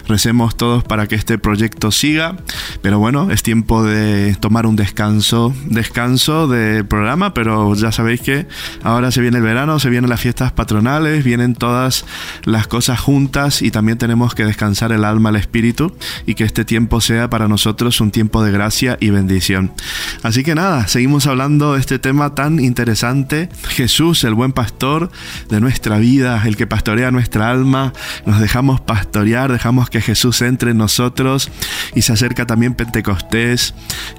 Recemos 0.08 0.56
todos 0.56 0.84
para 0.84 1.06
que 1.06 1.14
este 1.14 1.38
proyecto 1.38 1.90
siga. 1.90 2.36
Pero 2.80 2.98
bueno, 2.98 3.30
es 3.30 3.42
tiempo 3.42 3.84
de 3.84 4.34
tomar 4.40 4.66
un 4.66 4.76
descanso, 4.76 5.54
descanso 5.66 6.48
del 6.48 6.86
programa, 6.86 7.34
pero 7.34 7.74
ya 7.74 7.92
sabéis 7.92 8.20
que 8.20 8.46
ahora 8.82 9.10
se 9.10 9.20
viene 9.20 9.38
el 9.38 9.44
verano, 9.44 9.78
se 9.78 9.90
vienen 9.90 10.10
las 10.10 10.20
fiestas 10.20 10.52
patronales, 10.52 11.24
vienen 11.24 11.54
todas 11.54 12.04
las 12.44 12.66
cosas 12.66 13.00
juntas 13.00 13.62
y 13.62 13.70
también 13.70 13.98
tenemos 13.98 14.34
que 14.34 14.44
descansar 14.44 14.92
el 14.92 15.04
alma, 15.04 15.30
el 15.30 15.36
espíritu 15.36 15.94
y 16.26 16.34
que 16.34 16.44
este 16.44 16.64
tiempo 16.64 17.00
sea 17.00 17.30
para 17.30 17.48
nosotros 17.48 18.00
un 18.00 18.10
tiempo 18.10 18.42
de 18.42 18.52
gracia 18.52 18.96
y 19.00 19.10
bendición. 19.10 19.72
Así 20.22 20.42
que 20.42 20.54
nada, 20.54 20.88
seguimos 20.88 21.26
hablando 21.26 21.74
de 21.74 21.80
este 21.80 21.98
tema 21.98 22.34
tan 22.34 22.60
interesante. 22.60 23.48
Jesús, 23.68 24.24
el 24.24 24.34
buen 24.34 24.52
pastor 24.52 25.10
de 25.48 25.60
nuestra 25.60 25.98
vida, 25.98 26.42
el 26.44 26.56
que 26.56 26.66
pastorea 26.66 27.10
nuestra 27.10 27.50
alma, 27.50 27.92
nos 28.26 28.40
dejamos 28.40 28.80
pastorear, 28.80 29.52
dejamos 29.52 29.90
que 29.90 30.00
Jesús 30.00 30.42
entre 30.42 30.72
en 30.72 30.78
nosotros 30.78 31.50
y 31.94 32.02
se 32.02 32.12
acerca 32.12 32.46
también 32.46 32.74
Pentecostés. 32.74 33.74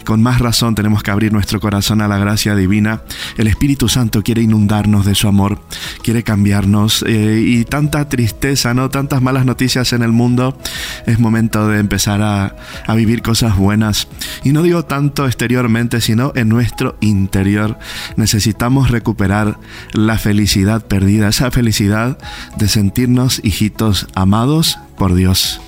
Con 0.06 0.22
más 0.22 0.40
razón 0.40 0.76
tenemos 0.76 1.04
que 1.04 1.12
abrir 1.12 1.32
nuestro 1.32 1.60
corazón 1.60 2.02
a 2.02 2.08
la 2.08 2.18
gracia 2.18 2.56
divina. 2.56 3.02
El 3.38 3.48
Espíritu 3.48 3.90
Santo 3.90 4.24
quiere 4.24 4.42
inundarnos 4.42 5.06
de 5.06 5.16
su 5.16 5.28
amor, 5.28 5.62
quiere 6.04 6.24
cambiarnos 6.24 7.04
eh, 7.08 7.42
y 7.46 7.66
tanta 7.66 8.10
tristeza, 8.10 8.74
¿no? 8.74 8.90
Tantas 8.90 9.22
malas 9.22 9.46
noticias 9.46 9.94
en 9.94 10.04
el 10.04 10.12
mundo. 10.12 10.58
Es 11.06 11.20
momento 11.20 11.68
de 11.68 11.80
empezar 11.80 12.22
a, 12.22 12.56
a 12.86 12.96
vivir 12.96 13.22
cosas 13.22 13.58
buenas. 13.58 14.08
Y 14.44 14.52
no 14.52 14.62
digo 14.62 14.84
tanto 14.84 15.26
exteriormente, 15.26 16.02
sino 16.02 16.32
en 16.36 16.50
nuestro 16.50 16.98
interior. 17.02 17.78
Necesitamos 18.16 18.92
recuperar 18.92 19.58
la 19.94 20.18
felicidad 20.18 20.86
perdida, 20.86 21.12
esa 21.21 21.52
felicidad 21.52 22.17
de 22.58 22.67
sentirnos 22.67 23.41
hijitos 23.43 24.08
amados 24.15 24.80
por 24.97 25.15
Dios. 25.15 25.62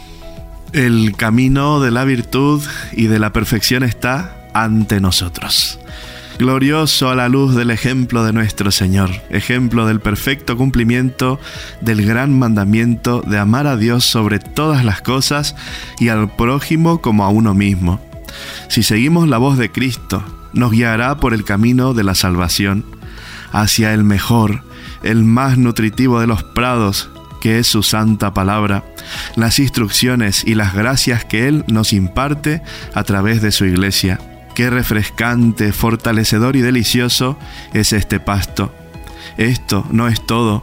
El 0.74 1.16
camino 1.16 1.80
de 1.80 1.92
la 1.92 2.04
virtud 2.04 2.62
y 2.94 3.08
de 3.08 3.20
la 3.20 3.32
perfección 3.32 3.84
está 3.84 4.50
ante 4.54 5.00
nosotros. 5.00 5.80
Glorioso 6.38 7.10
a 7.10 7.16
la 7.16 7.30
luz 7.30 7.56
del 7.56 7.72
ejemplo 7.72 8.26
de 8.26 8.34
nuestro 8.34 8.70
Señor, 8.72 9.10
ejemplo 9.30 9.88
del 9.88 10.02
perfecto 10.02 10.58
cumplimiento 10.58 11.40
del 11.80 12.06
gran 12.06 12.38
mandamiento 12.38 13.22
de 13.26 13.38
amar 13.38 13.68
a 13.68 13.78
Dios 13.78 14.04
sobre 14.04 14.40
todas 14.40 14.84
las 14.84 15.02
cosas 15.02 15.56
y 15.98 16.10
al 16.10 16.36
prójimo 16.36 17.00
como 17.00 17.24
a 17.24 17.30
uno 17.30 17.54
mismo. 17.54 18.02
Si 18.68 18.84
seguimos 18.84 19.30
la 19.30 19.38
voz 19.38 19.58
de 19.58 19.72
Cristo, 19.72 20.24
nos 20.52 20.72
guiará 20.72 21.18
por 21.18 21.34
el 21.34 21.46
camino 21.46 21.94
de 21.94 22.04
la 22.04 22.16
salvación, 22.16 22.84
hacia 23.54 23.94
el 23.94 24.04
mejor, 24.04 24.65
el 25.06 25.24
más 25.24 25.58
nutritivo 25.58 26.20
de 26.20 26.28
los 26.28 26.44
prados, 26.44 27.10
que 27.42 27.60
es 27.60 27.68
su 27.68 27.84
santa 27.84 28.34
palabra, 28.34 28.84
las 29.36 29.60
instrucciones 29.60 30.44
y 30.46 30.56
las 30.56 30.74
gracias 30.74 31.24
que 31.26 31.48
Él 31.48 31.64
nos 31.68 31.94
imparte 31.94 32.62
a 32.94 33.04
través 33.04 33.42
de 33.42 33.52
su 33.52 33.66
iglesia. 33.66 34.20
Qué 34.56 34.70
refrescante, 34.70 35.72
fortalecedor 35.72 36.56
y 36.56 36.62
delicioso 36.62 37.38
es 37.74 37.94
este 37.94 38.20
pasto. 38.20 38.74
Esto 39.38 39.86
no 39.92 40.08
es 40.08 40.26
todo, 40.26 40.62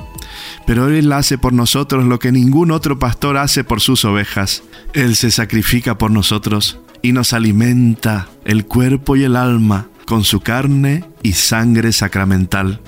pero 0.67 0.89
Él 0.89 1.13
hace 1.13 1.39
por 1.39 1.53
nosotros 1.53 2.05
lo 2.05 2.19
que 2.19 2.33
ningún 2.33 2.71
otro 2.71 2.99
pastor 2.99 3.37
hace 3.37 3.65
por 3.65 3.81
sus 3.81 4.05
ovejas. 4.05 4.63
Él 4.93 5.15
se 5.15 5.31
sacrifica 5.31 5.99
por 5.99 6.11
nosotros 6.11 6.81
y 7.03 7.13
nos 7.13 7.33
alimenta 7.33 8.29
el 8.45 8.65
cuerpo 8.65 9.17
y 9.17 9.25
el 9.25 9.37
alma 9.37 9.89
con 10.07 10.25
su 10.25 10.41
carne 10.41 11.05
y 11.23 11.35
sangre 11.35 11.93
sacramental. 11.93 12.81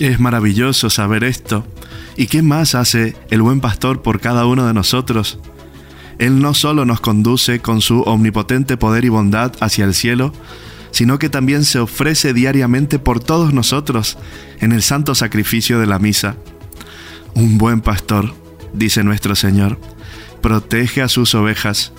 Es 0.00 0.20
maravilloso 0.20 0.90
saber 0.90 1.24
esto. 1.24 1.66
¿Y 2.16 2.28
qué 2.28 2.42
más 2.42 2.76
hace 2.76 3.16
el 3.30 3.42
buen 3.42 3.60
pastor 3.60 4.00
por 4.00 4.20
cada 4.20 4.46
uno 4.46 4.64
de 4.66 4.72
nosotros? 4.72 5.40
Él 6.18 6.40
no 6.40 6.54
solo 6.54 6.84
nos 6.84 7.00
conduce 7.00 7.60
con 7.60 7.80
su 7.80 8.02
omnipotente 8.02 8.76
poder 8.76 9.04
y 9.04 9.08
bondad 9.08 9.52
hacia 9.60 9.84
el 9.84 9.94
cielo, 9.94 10.32
sino 10.92 11.18
que 11.18 11.28
también 11.28 11.64
se 11.64 11.80
ofrece 11.80 12.32
diariamente 12.32 13.00
por 13.00 13.18
todos 13.18 13.52
nosotros 13.52 14.18
en 14.60 14.70
el 14.72 14.82
santo 14.82 15.16
sacrificio 15.16 15.80
de 15.80 15.86
la 15.86 15.98
misa. 15.98 16.36
Un 17.34 17.58
buen 17.58 17.80
pastor, 17.80 18.34
dice 18.72 19.02
nuestro 19.02 19.34
Señor, 19.34 19.80
protege 20.40 21.02
a 21.02 21.08
sus 21.08 21.34
ovejas, 21.34 21.92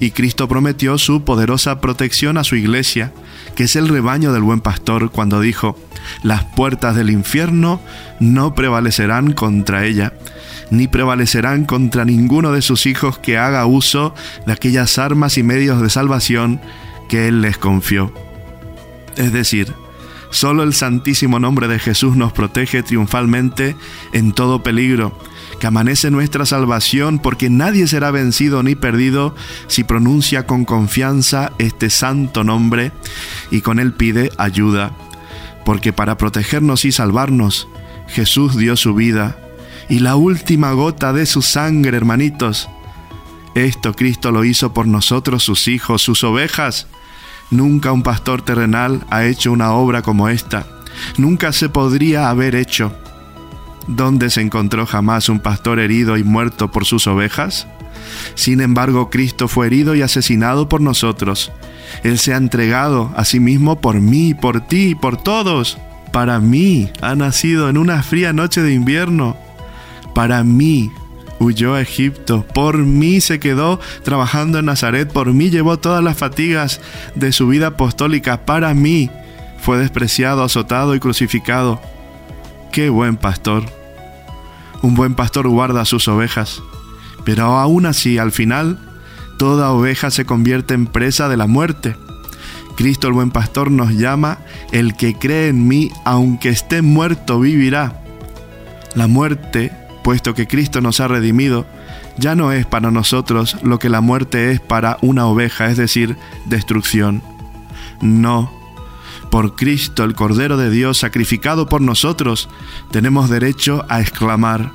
y 0.00 0.12
Cristo 0.12 0.48
prometió 0.48 0.96
su 0.96 1.24
poderosa 1.24 1.80
protección 1.80 2.38
a 2.38 2.44
su 2.44 2.56
iglesia, 2.56 3.12
que 3.54 3.64
es 3.64 3.76
el 3.76 3.86
rebaño 3.88 4.32
del 4.32 4.42
buen 4.42 4.60
pastor, 4.60 5.10
cuando 5.10 5.40
dijo, 5.40 5.76
las 6.22 6.44
puertas 6.44 6.96
del 6.96 7.10
infierno 7.10 7.80
no 8.18 8.54
prevalecerán 8.54 9.32
contra 9.32 9.84
ella, 9.84 10.14
ni 10.70 10.88
prevalecerán 10.88 11.66
contra 11.66 12.06
ninguno 12.06 12.50
de 12.52 12.62
sus 12.62 12.86
hijos 12.86 13.18
que 13.18 13.36
haga 13.36 13.66
uso 13.66 14.14
de 14.46 14.54
aquellas 14.54 14.98
armas 14.98 15.36
y 15.36 15.42
medios 15.42 15.82
de 15.82 15.90
salvación 15.90 16.62
que 17.10 17.28
Él 17.28 17.42
les 17.42 17.58
confió. 17.58 18.12
Es 19.16 19.34
decir, 19.34 19.74
solo 20.30 20.62
el 20.62 20.72
santísimo 20.72 21.38
nombre 21.38 21.68
de 21.68 21.78
Jesús 21.78 22.16
nos 22.16 22.32
protege 22.32 22.82
triunfalmente 22.82 23.76
en 24.14 24.32
todo 24.32 24.62
peligro, 24.62 25.18
que 25.60 25.68
amanece 25.68 26.10
nuestra 26.10 26.44
salvación, 26.44 27.20
porque 27.20 27.50
nadie 27.50 27.86
será 27.86 28.10
vencido 28.10 28.64
ni 28.64 28.74
perdido 28.74 29.36
si 29.68 29.84
pronuncia 29.84 30.46
con 30.46 30.64
confianza 30.64 31.52
este 31.58 31.90
santo 31.90 32.42
nombre 32.42 32.90
y 33.52 33.60
con 33.60 33.78
él 33.78 33.92
pide 33.92 34.32
ayuda, 34.38 34.90
porque 35.64 35.92
para 35.92 36.16
protegernos 36.16 36.84
y 36.84 36.90
salvarnos, 36.90 37.68
Jesús 38.08 38.56
dio 38.56 38.76
su 38.76 38.94
vida 38.94 39.36
y 39.88 40.00
la 40.00 40.16
última 40.16 40.72
gota 40.72 41.12
de 41.12 41.26
su 41.26 41.42
sangre, 41.42 41.96
hermanitos. 41.96 42.68
Esto 43.54 43.94
Cristo 43.94 44.32
lo 44.32 44.44
hizo 44.44 44.72
por 44.72 44.86
nosotros, 44.86 45.42
sus 45.42 45.68
hijos, 45.68 46.02
sus 46.02 46.24
ovejas. 46.24 46.86
Nunca 47.50 47.92
un 47.92 48.02
pastor 48.02 48.42
terrenal 48.42 49.04
ha 49.10 49.24
hecho 49.24 49.52
una 49.52 49.72
obra 49.72 50.02
como 50.02 50.28
esta. 50.28 50.66
Nunca 51.18 51.52
se 51.52 51.68
podría 51.68 52.30
haber 52.30 52.54
hecho. 52.54 52.92
¿Dónde 53.86 54.30
se 54.30 54.40
encontró 54.40 54.86
jamás 54.86 55.28
un 55.28 55.40
pastor 55.40 55.80
herido 55.80 56.16
y 56.16 56.24
muerto 56.24 56.70
por 56.70 56.84
sus 56.84 57.06
ovejas? 57.06 57.66
Sin 58.34 58.60
embargo, 58.60 59.10
Cristo 59.10 59.48
fue 59.48 59.66
herido 59.66 59.94
y 59.94 60.02
asesinado 60.02 60.68
por 60.68 60.80
nosotros. 60.80 61.52
Él 62.02 62.18
se 62.18 62.34
ha 62.34 62.36
entregado 62.36 63.12
a 63.16 63.24
sí 63.24 63.40
mismo 63.40 63.80
por 63.80 64.00
mí, 64.00 64.34
por 64.34 64.60
ti, 64.60 64.94
por 64.94 65.16
todos. 65.16 65.78
Para 66.12 66.40
mí 66.40 66.90
ha 67.00 67.14
nacido 67.14 67.68
en 67.68 67.76
una 67.76 68.02
fría 68.02 68.32
noche 68.32 68.62
de 68.62 68.72
invierno. 68.72 69.36
Para 70.14 70.42
mí 70.44 70.90
huyó 71.38 71.74
a 71.74 71.80
Egipto, 71.80 72.44
por 72.54 72.78
mí 72.78 73.20
se 73.20 73.40
quedó 73.40 73.80
trabajando 74.02 74.58
en 74.58 74.66
Nazaret, 74.66 75.10
por 75.10 75.32
mí 75.32 75.50
llevó 75.50 75.78
todas 75.78 76.04
las 76.04 76.18
fatigas 76.18 76.80
de 77.14 77.32
su 77.32 77.48
vida 77.48 77.68
apostólica, 77.68 78.44
para 78.44 78.74
mí 78.74 79.10
fue 79.58 79.78
despreciado, 79.78 80.44
azotado 80.44 80.94
y 80.94 81.00
crucificado. 81.00 81.80
Qué 82.72 82.88
buen 82.88 83.16
pastor. 83.16 83.64
Un 84.82 84.94
buen 84.94 85.14
pastor 85.14 85.48
guarda 85.48 85.84
sus 85.84 86.06
ovejas, 86.08 86.62
pero 87.24 87.44
aún 87.58 87.84
así 87.84 88.18
al 88.18 88.32
final 88.32 88.78
toda 89.38 89.72
oveja 89.72 90.10
se 90.10 90.24
convierte 90.24 90.74
en 90.74 90.86
presa 90.86 91.28
de 91.28 91.36
la 91.36 91.46
muerte. 91.46 91.96
Cristo 92.76 93.08
el 93.08 93.14
buen 93.14 93.30
pastor 93.30 93.70
nos 93.70 93.92
llama, 93.92 94.38
el 94.70 94.94
que 94.96 95.14
cree 95.14 95.48
en 95.48 95.66
mí, 95.66 95.90
aunque 96.04 96.48
esté 96.48 96.80
muerto, 96.80 97.40
vivirá. 97.40 98.00
La 98.94 99.06
muerte 99.06 99.72
puesto 100.02 100.34
que 100.34 100.46
Cristo 100.46 100.80
nos 100.80 101.00
ha 101.00 101.08
redimido, 101.08 101.66
ya 102.16 102.34
no 102.34 102.52
es 102.52 102.66
para 102.66 102.90
nosotros 102.90 103.56
lo 103.62 103.78
que 103.78 103.88
la 103.88 104.00
muerte 104.00 104.52
es 104.52 104.60
para 104.60 104.96
una 105.02 105.26
oveja, 105.26 105.70
es 105.70 105.76
decir, 105.76 106.16
destrucción. 106.46 107.22
No, 108.00 108.52
por 109.30 109.54
Cristo, 109.54 110.04
el 110.04 110.14
Cordero 110.14 110.56
de 110.56 110.70
Dios, 110.70 110.98
sacrificado 110.98 111.68
por 111.68 111.80
nosotros, 111.80 112.48
tenemos 112.90 113.30
derecho 113.30 113.84
a 113.88 114.00
exclamar, 114.00 114.72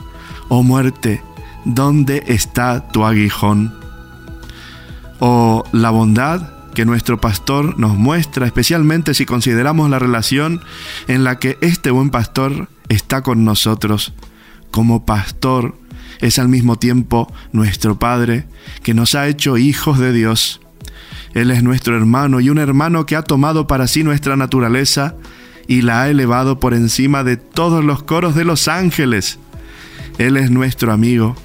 oh 0.47 0.63
muerte, 0.63 1.21
¿dónde 1.65 2.23
está 2.27 2.87
tu 2.89 3.05
aguijón? 3.05 3.73
O 5.19 5.63
la 5.71 5.89
bondad 5.89 6.49
que 6.73 6.85
nuestro 6.85 7.19
pastor 7.19 7.79
nos 7.79 7.95
muestra, 7.95 8.45
especialmente 8.45 9.13
si 9.13 9.25
consideramos 9.25 9.89
la 9.89 9.99
relación 9.99 10.61
en 11.07 11.23
la 11.23 11.39
que 11.39 11.57
este 11.61 11.91
buen 11.91 12.09
pastor 12.09 12.67
está 12.89 13.21
con 13.21 13.45
nosotros 13.45 14.13
como 14.71 15.05
pastor, 15.05 15.77
es 16.19 16.37
al 16.37 16.49
mismo 16.49 16.77
tiempo 16.77 17.31
nuestro 17.53 17.97
Padre, 17.97 18.45
que 18.83 18.93
nos 18.93 19.15
ha 19.15 19.27
hecho 19.27 19.57
hijos 19.57 19.99
de 19.99 20.11
Dios. 20.11 20.59
Él 21.35 21.51
es 21.51 21.61
nuestro 21.61 21.97
hermano 21.97 22.39
y 22.39 22.49
un 22.49 22.57
hermano 22.57 23.05
que 23.05 23.17
ha 23.17 23.21
tomado 23.21 23.67
para 23.67 23.87
sí 23.87 24.03
nuestra 24.03 24.37
naturaleza 24.37 25.15
y 25.67 25.81
la 25.81 26.01
ha 26.01 26.09
elevado 26.09 26.61
por 26.61 26.73
encima 26.73 27.25
de 27.25 27.35
todos 27.35 27.83
los 27.83 28.03
coros 28.03 28.35
de 28.35 28.45
los 28.45 28.69
ángeles. 28.69 29.37
Él 30.17 30.37
es 30.37 30.49
nuestro 30.49 30.93
amigo. 30.93 31.35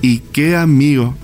¿Y 0.00 0.20
qué 0.20 0.56
amigo? 0.56 1.14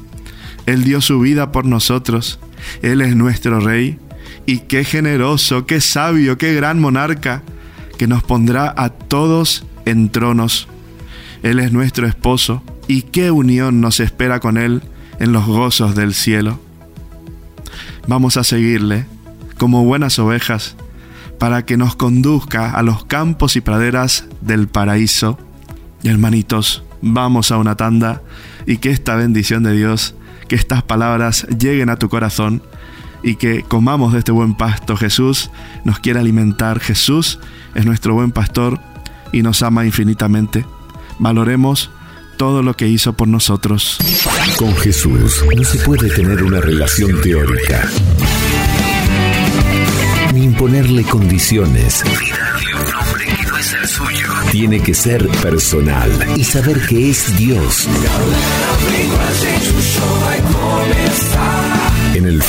Él 0.66 0.84
dio 0.84 1.00
su 1.00 1.20
vida 1.20 1.52
por 1.52 1.64
nosotros. 1.64 2.38
Él 2.82 3.00
es 3.00 3.16
nuestro 3.16 3.60
rey. 3.60 3.98
Y 4.44 4.58
qué 4.58 4.84
generoso, 4.84 5.64
qué 5.64 5.80
sabio, 5.80 6.36
qué 6.36 6.52
gran 6.52 6.80
monarca, 6.80 7.42
que 7.96 8.06
nos 8.06 8.22
pondrá 8.22 8.74
a 8.76 8.90
todos 8.90 9.64
en 9.86 10.10
tronos. 10.10 10.68
Él 11.42 11.60
es 11.60 11.72
nuestro 11.72 12.06
esposo 12.06 12.62
y 12.88 13.02
qué 13.02 13.30
unión 13.30 13.80
nos 13.80 14.00
espera 14.00 14.38
con 14.38 14.58
Él 14.58 14.82
en 15.18 15.32
los 15.32 15.46
gozos 15.46 15.94
del 15.94 16.12
cielo. 16.12 16.60
Vamos 18.08 18.36
a 18.36 18.44
seguirle 18.44 19.06
como 19.58 19.84
buenas 19.84 20.18
ovejas 20.18 20.76
para 21.38 21.64
que 21.64 21.76
nos 21.76 21.96
conduzca 21.96 22.70
a 22.70 22.82
los 22.82 23.04
campos 23.04 23.56
y 23.56 23.60
praderas 23.60 24.26
del 24.40 24.68
paraíso. 24.68 25.38
Y 26.02 26.08
hermanitos, 26.08 26.84
vamos 27.00 27.52
a 27.52 27.58
una 27.58 27.76
tanda 27.76 28.22
y 28.66 28.78
que 28.78 28.90
esta 28.90 29.14
bendición 29.14 29.62
de 29.62 29.72
Dios, 29.76 30.14
que 30.48 30.56
estas 30.56 30.82
palabras 30.82 31.46
lleguen 31.48 31.90
a 31.90 31.96
tu 31.96 32.08
corazón 32.08 32.62
y 33.22 33.36
que 33.36 33.62
comamos 33.62 34.12
de 34.12 34.18
este 34.18 34.32
buen 34.32 34.54
pasto. 34.54 34.96
Jesús 34.96 35.50
nos 35.84 36.00
quiere 36.00 36.20
alimentar. 36.20 36.80
Jesús 36.80 37.38
es 37.74 37.86
nuestro 37.86 38.14
buen 38.14 38.32
pastor 38.32 38.80
y 39.32 39.42
nos 39.42 39.62
ama 39.62 39.84
infinitamente. 39.84 40.66
Valoremos 41.18 41.90
todo 42.42 42.60
lo 42.60 42.74
que 42.74 42.88
hizo 42.88 43.12
por 43.12 43.28
nosotros. 43.28 43.98
Con 44.56 44.74
Jesús 44.74 45.44
no 45.54 45.62
se 45.62 45.78
puede 45.78 46.10
tener 46.10 46.42
una 46.42 46.60
relación 46.60 47.20
teórica. 47.20 47.88
Ni 50.34 50.42
imponerle 50.42 51.04
condiciones. 51.04 52.02
Tiene 54.50 54.80
que 54.80 54.92
ser 54.92 55.28
personal 55.28 56.10
y 56.34 56.42
saber 56.42 56.84
que 56.84 57.10
es 57.10 57.36
Dios. 57.36 57.86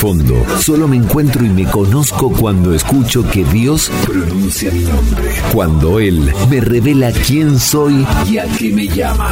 Fondo, 0.03 0.45
solo 0.59 0.85
me 0.85 0.97
encuentro 0.97 1.45
y 1.45 1.49
me 1.49 1.63
conozco 1.63 2.29
cuando 2.29 2.73
escucho 2.73 3.25
que 3.31 3.45
Dios 3.45 3.89
pronuncia 4.05 4.69
mi 4.69 4.81
nombre. 4.81 5.29
Cuando 5.53 5.97
Él 5.97 6.29
me 6.49 6.59
revela 6.59 7.09
quién 7.13 7.57
soy 7.57 8.05
y 8.29 8.37
a 8.37 8.43
qué 8.57 8.73
me 8.73 8.89
llama. 8.89 9.31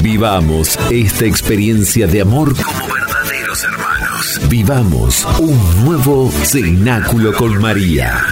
Vivamos 0.00 0.78
esta 0.92 1.24
experiencia 1.24 2.06
de 2.06 2.20
amor 2.20 2.54
como 2.54 2.86
verdaderos 2.86 3.64
hermanos. 3.64 4.40
Vivamos 4.48 5.26
un 5.40 5.84
nuevo 5.84 6.30
cenáculo 6.44 7.32
con 7.32 7.60
María. 7.60 8.22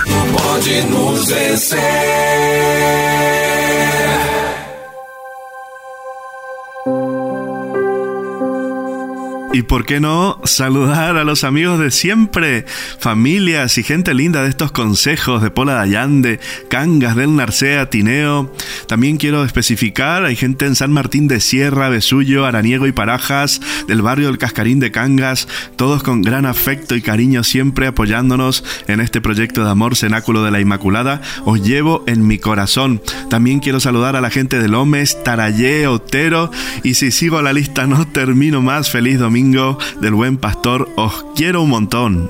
Y 9.57 9.63
por 9.63 9.87
qué 9.87 10.01
no 10.01 10.39
saludar 10.45 11.17
a 11.17 11.25
los 11.25 11.43
amigos 11.43 11.81
de 11.81 11.91
siempre, 11.91 12.67
familias 12.99 13.79
y 13.79 13.83
gente 13.83 14.13
linda 14.13 14.43
de 14.43 14.51
estos 14.51 14.71
consejos 14.71 15.41
de 15.41 15.51
Pola 15.51 15.73
Dayande, 15.73 16.41
Cangas 16.69 17.17
del 17.17 17.35
Narcea, 17.35 17.89
Tineo. 17.89 18.53
También 18.87 19.17
quiero 19.17 19.47
especificar, 19.47 20.27
hay 20.27 20.37
gente 20.37 20.67
en 20.67 20.75
San 20.75 20.93
Martín 20.93 21.27
de 21.27 21.41
Sierra, 21.41 21.89
Besullo, 21.89 22.45
Araniego 22.45 22.87
y 22.87 22.93
Parajas, 22.93 23.63
del 23.89 24.03
barrio 24.03 24.27
del 24.27 24.37
Cascarín 24.37 24.79
de 24.79 24.91
Cangas, 24.91 25.49
todos 25.77 26.03
con 26.03 26.21
gran 26.21 26.45
afecto 26.45 26.95
y 26.95 27.01
cariño 27.01 27.43
siempre 27.43 27.87
apoyándonos 27.87 28.63
en 28.89 29.01
este 29.01 29.23
proyecto 29.23 29.65
de 29.65 29.71
amor 29.71 29.97
Cenáculo 29.97 30.43
de 30.43 30.51
la 30.51 30.61
Inmaculada. 30.61 31.23
Os 31.47 31.63
llevo 31.63 32.05
en 32.07 32.27
mi 32.27 32.37
corazón. 32.37 33.01
También 33.31 33.61
quiero 33.61 33.81
saludar 33.81 34.17
a 34.17 34.21
la 34.21 34.29
gente 34.29 34.59
de 34.59 34.69
Lomes, 34.69 35.25
Tarayé, 35.25 35.87
Otero 35.87 36.51
y 36.83 36.93
si 36.93 37.11
sigo 37.11 37.41
la 37.41 37.55
lista 37.55 37.87
no 37.87 38.07
termino 38.07 38.61
más. 38.61 38.91
Feliz 38.91 39.19
del 40.01 40.15
Buen 40.15 40.39
Pastor, 40.39 40.89
os 40.97 41.25
quiero 41.37 41.63
un 41.63 41.71
montón. 41.71 42.29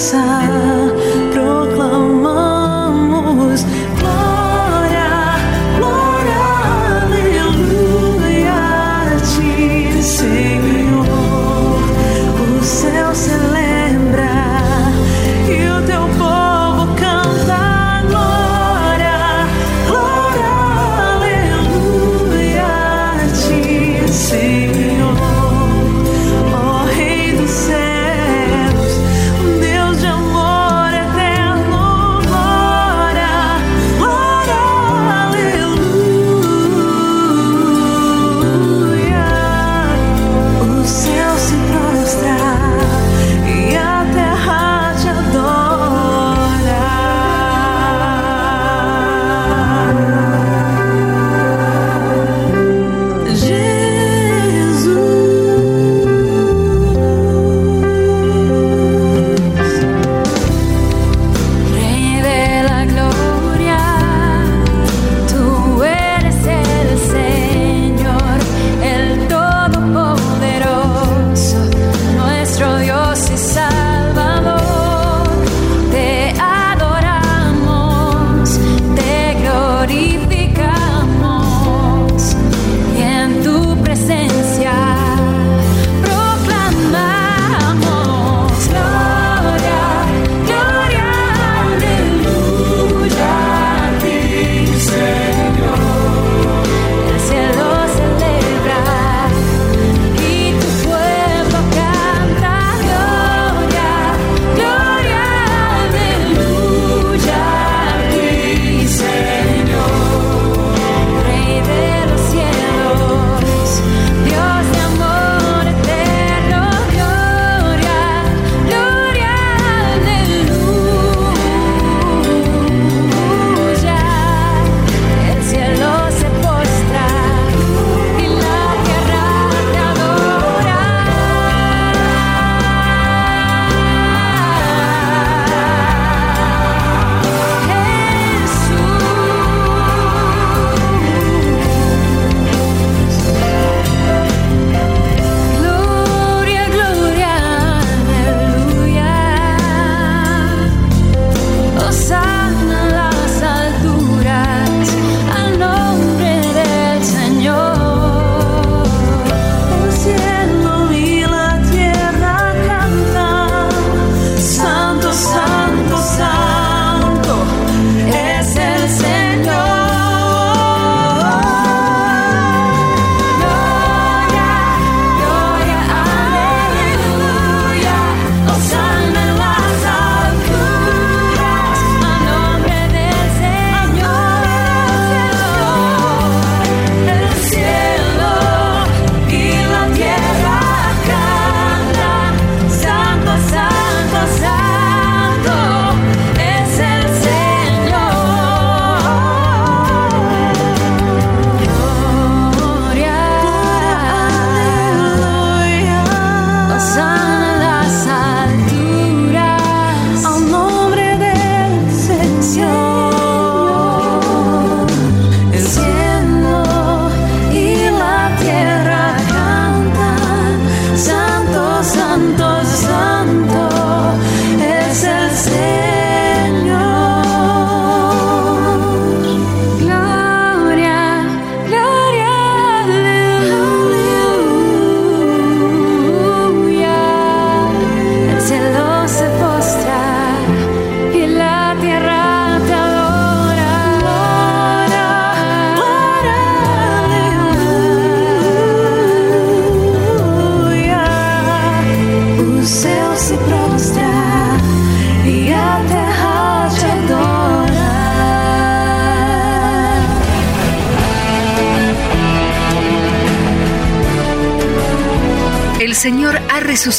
inside. 0.00 0.79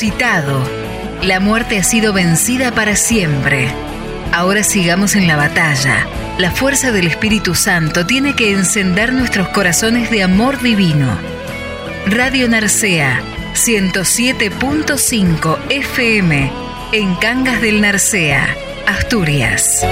Resucitado. 0.02 0.64
La 1.22 1.40
muerte 1.40 1.78
ha 1.78 1.84
sido 1.84 2.12
vencida 2.12 2.72
para 2.72 2.96
siempre. 2.96 3.72
Ahora 4.32 4.64
sigamos 4.64 5.16
en 5.16 5.28
la 5.28 5.36
batalla. 5.36 6.08
La 6.40 6.50
fuerza 6.50 6.92
del 6.92 7.06
Espíritu 7.06 7.54
Santo 7.54 8.08
tiene 8.08 8.36
que 8.36 8.52
encender 8.52 9.14
nuestros 9.14 9.50
corazones 9.50 10.10
de 10.10 10.24
amor 10.24 10.60
divino. 10.60 11.20
Radio 12.08 12.50
Narcea 12.50 13.22
107.5 13.54 15.60
FM 15.70 16.52
en 16.94 17.16
Cangas 17.16 17.62
del 17.62 17.82
Narcea, 17.82 18.56
Asturias. 18.88 19.86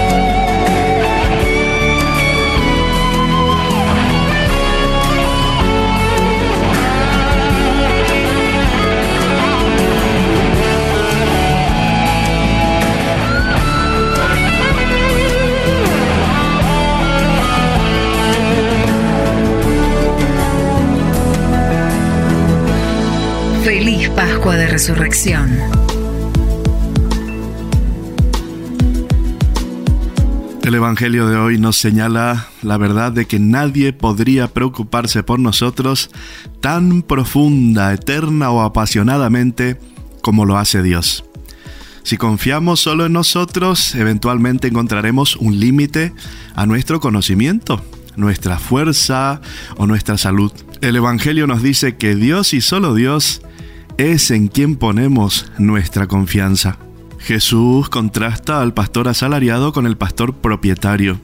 De 24.52 24.68
Resurrección. 24.68 25.58
El 30.64 30.74
Evangelio 30.74 31.28
de 31.28 31.38
hoy 31.38 31.60
nos 31.60 31.78
señala 31.78 32.48
la 32.64 32.78
verdad 32.78 33.12
de 33.12 33.26
que 33.26 33.38
nadie 33.40 33.94
podría 33.94 34.48
preocuparse 34.48 35.22
por 35.22 35.40
nosotros 35.40 36.10
tan 36.62 37.04
profunda, 37.04 37.94
eterna 37.94 38.50
o 38.50 38.62
apasionadamente 38.62 39.80
como 40.22 40.46
lo 40.46 40.58
hace 40.58 40.82
Dios. 40.82 41.24
Si 42.02 42.18
confiamos 42.18 42.80
solo 42.80 43.06
en 43.06 43.14
nosotros, 43.14 43.94
eventualmente 43.94 44.68
encontraremos 44.68 45.36
un 45.36 45.60
límite 45.60 46.12
a 46.56 46.66
nuestro 46.66 47.00
conocimiento, 47.00 47.84
nuestra 48.16 48.58
fuerza 48.58 49.42
o 49.78 49.86
nuestra 49.86 50.18
salud. 50.18 50.52
El 50.82 50.96
Evangelio 50.96 51.46
nos 51.46 51.62
dice 51.62 51.98
que 51.98 52.16
Dios 52.16 52.56
y 52.56 52.62
solo 52.62 52.96
Dios 52.96 53.44
es 54.00 54.32
en 54.32 54.48
quien 54.48 54.78
ponemos 54.78 55.52
nuestra 55.58 56.08
confianza. 56.08 56.78
Jesús 57.20 57.90
contrasta 57.90 58.62
al 58.62 58.74
pastor 58.74 59.10
asalariado 59.10 59.74
con 59.74 59.86
el 59.86 59.98
pastor 59.98 60.36
propietario. 60.36 61.20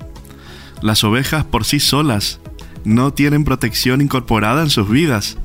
Las 0.82 1.06
ovejas 1.06 1.46
por 1.46 1.64
sí 1.64 1.80
solas 1.80 2.42
no 2.84 3.14
tienen 3.14 3.46
protección 3.46 4.02
incorporada 4.02 4.62
en 4.62 4.70
sus 4.70 4.90
vidas. 4.90 5.38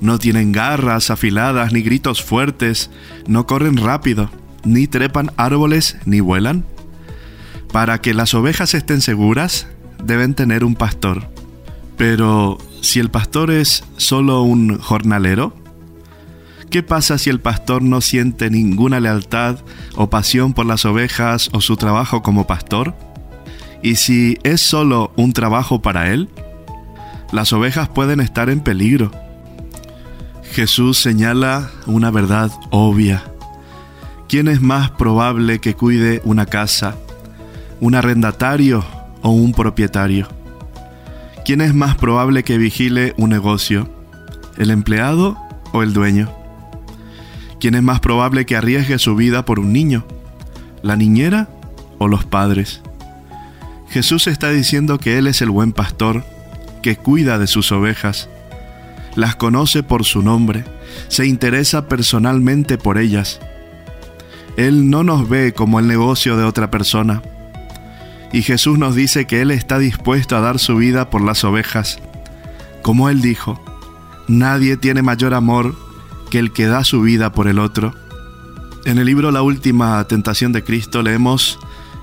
No 0.00 0.18
tienen 0.18 0.50
garras 0.50 1.10
afiladas 1.10 1.72
ni 1.72 1.82
gritos 1.82 2.20
fuertes, 2.20 2.90
no 3.28 3.46
corren 3.46 3.76
rápido, 3.76 4.28
ni 4.64 4.88
trepan 4.88 5.30
árboles 5.36 5.98
ni 6.04 6.18
vuelan. 6.18 6.64
Para 7.72 8.00
que 8.00 8.12
las 8.12 8.34
ovejas 8.34 8.74
estén 8.74 9.02
seguras, 9.02 9.68
deben 10.02 10.34
tener 10.34 10.64
un 10.64 10.74
pastor. 10.74 11.28
Pero 11.96 12.58
si 12.80 12.98
el 12.98 13.08
pastor 13.08 13.52
es 13.52 13.84
solo 13.98 14.42
un 14.42 14.80
jornalero, 14.80 15.61
¿Qué 16.72 16.82
pasa 16.82 17.18
si 17.18 17.28
el 17.28 17.38
pastor 17.38 17.82
no 17.82 18.00
siente 18.00 18.48
ninguna 18.48 18.98
lealtad 18.98 19.58
o 19.94 20.08
pasión 20.08 20.54
por 20.54 20.64
las 20.64 20.86
ovejas 20.86 21.50
o 21.52 21.60
su 21.60 21.76
trabajo 21.76 22.22
como 22.22 22.46
pastor? 22.46 22.94
¿Y 23.82 23.96
si 23.96 24.38
es 24.42 24.62
solo 24.62 25.12
un 25.16 25.34
trabajo 25.34 25.82
para 25.82 26.14
él? 26.14 26.30
Las 27.30 27.52
ovejas 27.52 27.90
pueden 27.90 28.20
estar 28.20 28.48
en 28.48 28.60
peligro. 28.60 29.10
Jesús 30.50 30.96
señala 30.96 31.70
una 31.84 32.10
verdad 32.10 32.50
obvia. 32.70 33.22
¿Quién 34.26 34.48
es 34.48 34.62
más 34.62 34.92
probable 34.92 35.58
que 35.58 35.74
cuide 35.74 36.22
una 36.24 36.46
casa? 36.46 36.96
¿Un 37.80 37.94
arrendatario 37.94 38.82
o 39.20 39.28
un 39.28 39.52
propietario? 39.52 40.26
¿Quién 41.44 41.60
es 41.60 41.74
más 41.74 41.96
probable 41.96 42.44
que 42.44 42.56
vigile 42.56 43.12
un 43.18 43.28
negocio? 43.28 43.90
¿El 44.56 44.70
empleado 44.70 45.36
o 45.74 45.82
el 45.82 45.92
dueño? 45.92 46.41
¿Quién 47.62 47.76
es 47.76 47.82
más 47.84 48.00
probable 48.00 48.44
que 48.44 48.56
arriesgue 48.56 48.98
su 48.98 49.14
vida 49.14 49.44
por 49.44 49.60
un 49.60 49.72
niño? 49.72 50.04
¿La 50.82 50.96
niñera 50.96 51.48
o 51.98 52.08
los 52.08 52.24
padres? 52.24 52.80
Jesús 53.88 54.26
está 54.26 54.50
diciendo 54.50 54.98
que 54.98 55.16
Él 55.16 55.28
es 55.28 55.42
el 55.42 55.50
buen 55.50 55.72
pastor, 55.72 56.24
que 56.82 56.96
cuida 56.96 57.38
de 57.38 57.46
sus 57.46 57.70
ovejas, 57.70 58.28
las 59.14 59.36
conoce 59.36 59.84
por 59.84 60.02
su 60.02 60.22
nombre, 60.22 60.64
se 61.06 61.24
interesa 61.24 61.86
personalmente 61.86 62.78
por 62.78 62.98
ellas. 62.98 63.38
Él 64.56 64.90
no 64.90 65.04
nos 65.04 65.28
ve 65.28 65.52
como 65.52 65.78
el 65.78 65.86
negocio 65.86 66.36
de 66.36 66.42
otra 66.42 66.68
persona. 66.68 67.22
Y 68.32 68.42
Jesús 68.42 68.76
nos 68.76 68.96
dice 68.96 69.28
que 69.28 69.40
Él 69.40 69.52
está 69.52 69.78
dispuesto 69.78 70.36
a 70.36 70.40
dar 70.40 70.58
su 70.58 70.74
vida 70.74 71.10
por 71.10 71.22
las 71.22 71.44
ovejas. 71.44 72.00
Como 72.82 73.08
Él 73.08 73.22
dijo, 73.22 73.62
nadie 74.26 74.76
tiene 74.76 75.02
mayor 75.02 75.32
amor 75.32 75.91
que 76.32 76.38
el 76.38 76.50
que 76.50 76.66
da 76.66 76.82
su 76.82 77.02
vida 77.02 77.30
por 77.30 77.46
el 77.46 77.58
otro. 77.58 77.94
En 78.86 78.96
el 78.96 79.04
libro 79.04 79.30
La 79.32 79.42
última 79.42 80.02
tentación 80.08 80.50
de 80.50 80.64
Cristo 80.64 81.02
leemos 81.02 81.58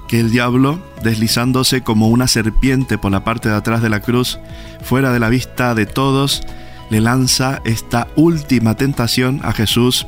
que 0.07 0.19
el 0.19 0.29
diablo, 0.29 0.79
deslizándose 1.03 1.81
como 1.81 2.09
una 2.09 2.27
serpiente 2.27 2.99
por 2.99 3.11
la 3.11 3.23
parte 3.23 3.49
de 3.49 3.55
atrás 3.55 3.81
de 3.81 3.89
la 3.89 4.01
cruz, 4.01 4.37
fuera 4.83 5.11
de 5.11 5.19
la 5.19 5.29
vista 5.29 5.73
de 5.73 5.87
todos, 5.87 6.43
le 6.91 7.01
lanza 7.01 7.59
esta 7.65 8.07
última 8.15 8.75
tentación 8.75 9.41
a 9.41 9.51
Jesús 9.51 10.05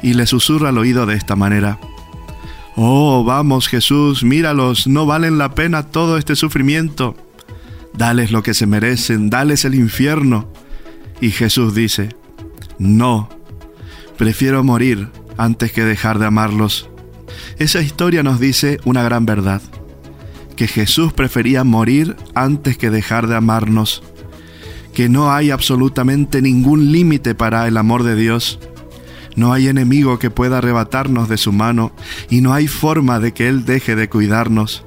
y 0.00 0.14
le 0.14 0.26
susurra 0.26 0.68
al 0.68 0.78
oído 0.78 1.04
de 1.04 1.16
esta 1.16 1.34
manera. 1.34 1.80
Oh, 2.76 3.24
vamos 3.24 3.66
Jesús, 3.66 4.22
míralos, 4.22 4.86
no 4.86 5.06
valen 5.06 5.38
la 5.38 5.56
pena 5.56 5.82
todo 5.82 6.18
este 6.18 6.36
sufrimiento. 6.36 7.16
Dales 7.94 8.30
lo 8.30 8.44
que 8.44 8.54
se 8.54 8.68
merecen, 8.68 9.28
dales 9.28 9.64
el 9.64 9.74
infierno. 9.74 10.52
Y 11.20 11.32
Jesús 11.32 11.74
dice, 11.74 12.14
no, 12.78 13.35
Prefiero 14.18 14.64
morir 14.64 15.08
antes 15.36 15.72
que 15.72 15.84
dejar 15.84 16.18
de 16.18 16.26
amarlos. 16.26 16.88
Esa 17.58 17.80
historia 17.80 18.22
nos 18.22 18.40
dice 18.40 18.78
una 18.84 19.02
gran 19.02 19.26
verdad, 19.26 19.60
que 20.56 20.66
Jesús 20.66 21.12
prefería 21.12 21.64
morir 21.64 22.16
antes 22.34 22.78
que 22.78 22.90
dejar 22.90 23.26
de 23.26 23.36
amarnos, 23.36 24.02
que 24.94 25.10
no 25.10 25.32
hay 25.32 25.50
absolutamente 25.50 26.40
ningún 26.40 26.92
límite 26.92 27.34
para 27.34 27.68
el 27.68 27.76
amor 27.76 28.02
de 28.04 28.16
Dios, 28.16 28.58
no 29.36 29.52
hay 29.52 29.68
enemigo 29.68 30.18
que 30.18 30.30
pueda 30.30 30.58
arrebatarnos 30.58 31.28
de 31.28 31.36
su 31.36 31.52
mano 31.52 31.92
y 32.30 32.40
no 32.40 32.54
hay 32.54 32.68
forma 32.68 33.20
de 33.20 33.34
que 33.34 33.48
Él 33.48 33.66
deje 33.66 33.94
de 33.94 34.08
cuidarnos. 34.08 34.82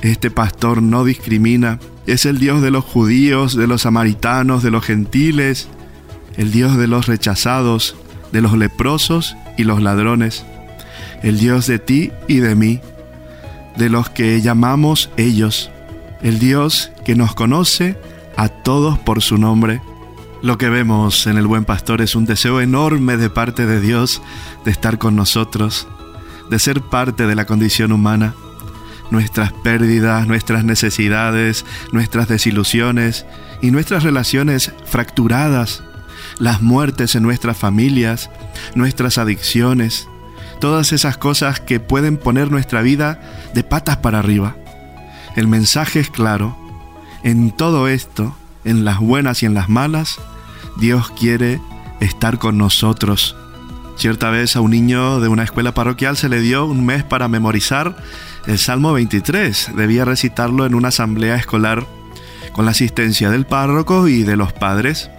Este 0.00 0.30
pastor 0.30 0.80
no 0.80 1.04
discrimina, 1.04 1.78
es 2.06 2.24
el 2.24 2.38
Dios 2.38 2.62
de 2.62 2.70
los 2.70 2.84
judíos, 2.84 3.54
de 3.54 3.66
los 3.66 3.82
samaritanos, 3.82 4.62
de 4.62 4.70
los 4.70 4.86
gentiles, 4.86 5.68
el 6.38 6.50
Dios 6.50 6.78
de 6.78 6.86
los 6.86 7.06
rechazados, 7.06 7.94
de 8.32 8.40
los 8.40 8.56
leprosos 8.56 9.36
y 9.56 9.64
los 9.64 9.82
ladrones, 9.82 10.44
el 11.22 11.38
Dios 11.38 11.66
de 11.66 11.78
ti 11.78 12.12
y 12.26 12.36
de 12.38 12.54
mí, 12.54 12.80
de 13.76 13.88
los 13.88 14.10
que 14.10 14.40
llamamos 14.40 15.10
ellos, 15.16 15.70
el 16.22 16.38
Dios 16.38 16.90
que 17.04 17.14
nos 17.14 17.34
conoce 17.34 17.96
a 18.36 18.48
todos 18.48 18.98
por 18.98 19.22
su 19.22 19.38
nombre. 19.38 19.80
Lo 20.42 20.58
que 20.58 20.68
vemos 20.68 21.26
en 21.26 21.36
el 21.38 21.46
buen 21.46 21.64
pastor 21.64 22.00
es 22.00 22.14
un 22.14 22.24
deseo 22.24 22.60
enorme 22.60 23.16
de 23.16 23.30
parte 23.30 23.66
de 23.66 23.80
Dios 23.80 24.22
de 24.64 24.70
estar 24.70 24.98
con 24.98 25.16
nosotros, 25.16 25.88
de 26.50 26.58
ser 26.58 26.80
parte 26.80 27.26
de 27.26 27.34
la 27.34 27.46
condición 27.46 27.92
humana. 27.92 28.34
Nuestras 29.10 29.52
pérdidas, 29.52 30.26
nuestras 30.26 30.64
necesidades, 30.64 31.64
nuestras 31.92 32.28
desilusiones 32.28 33.26
y 33.62 33.70
nuestras 33.70 34.02
relaciones 34.02 34.72
fracturadas 34.84 35.82
las 36.38 36.62
muertes 36.62 37.14
en 37.14 37.22
nuestras 37.22 37.56
familias, 37.56 38.30
nuestras 38.74 39.18
adicciones, 39.18 40.08
todas 40.60 40.92
esas 40.92 41.16
cosas 41.18 41.60
que 41.60 41.80
pueden 41.80 42.16
poner 42.16 42.50
nuestra 42.50 42.82
vida 42.82 43.20
de 43.54 43.64
patas 43.64 43.98
para 43.98 44.18
arriba. 44.18 44.56
El 45.36 45.48
mensaje 45.48 46.00
es 46.00 46.10
claro. 46.10 46.56
En 47.22 47.50
todo 47.50 47.88
esto, 47.88 48.34
en 48.64 48.84
las 48.84 48.98
buenas 48.98 49.42
y 49.42 49.46
en 49.46 49.54
las 49.54 49.68
malas, 49.68 50.18
Dios 50.76 51.10
quiere 51.10 51.60
estar 52.00 52.38
con 52.38 52.58
nosotros. 52.58 53.36
Cierta 53.96 54.30
vez 54.30 54.54
a 54.54 54.60
un 54.60 54.70
niño 54.70 55.18
de 55.20 55.28
una 55.28 55.42
escuela 55.42 55.74
parroquial 55.74 56.16
se 56.16 56.28
le 56.28 56.40
dio 56.40 56.66
un 56.66 56.86
mes 56.86 57.02
para 57.02 57.26
memorizar 57.26 57.96
el 58.46 58.58
Salmo 58.58 58.92
23. 58.92 59.72
Debía 59.74 60.04
recitarlo 60.04 60.66
en 60.66 60.76
una 60.76 60.88
asamblea 60.88 61.34
escolar 61.34 61.84
con 62.52 62.64
la 62.64 62.70
asistencia 62.70 63.30
del 63.30 63.44
párroco 63.44 64.06
y 64.06 64.22
de 64.22 64.36
los 64.36 64.52
padres. 64.52 65.10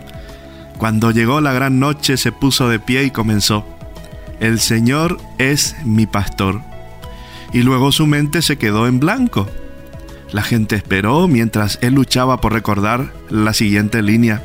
Cuando 0.79 1.11
llegó 1.11 1.41
la 1.41 1.51
gran 1.51 1.81
noche 1.81 2.15
se 2.15 2.31
puso 2.31 2.69
de 2.69 2.79
pie 2.79 3.03
y 3.03 3.11
comenzó. 3.11 3.65
el 4.39 4.61
Señor 4.61 5.17
es 5.37 5.75
mi 5.83 6.07
pastor. 6.07 6.61
Y 7.51 7.63
luego 7.63 7.91
su 7.91 8.07
mente 8.07 8.41
se 8.41 8.57
quedó 8.57 8.87
en 8.87 9.01
blanco. 9.01 9.45
La 10.31 10.41
gente 10.41 10.77
esperó 10.77 11.27
mientras 11.27 11.79
él 11.81 11.95
luchaba 11.95 12.39
por 12.39 12.53
recordar 12.53 13.11
la 13.29 13.53
siguiente 13.53 14.01
línea. 14.01 14.41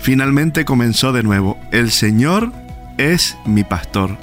Finalmente 0.00 0.64
comenzó 0.64 1.12
de 1.12 1.22
nuevo, 1.22 1.58
el 1.72 1.90
Señor 1.90 2.50
es 2.96 3.36
mi 3.44 3.64
pastor. 3.64 4.16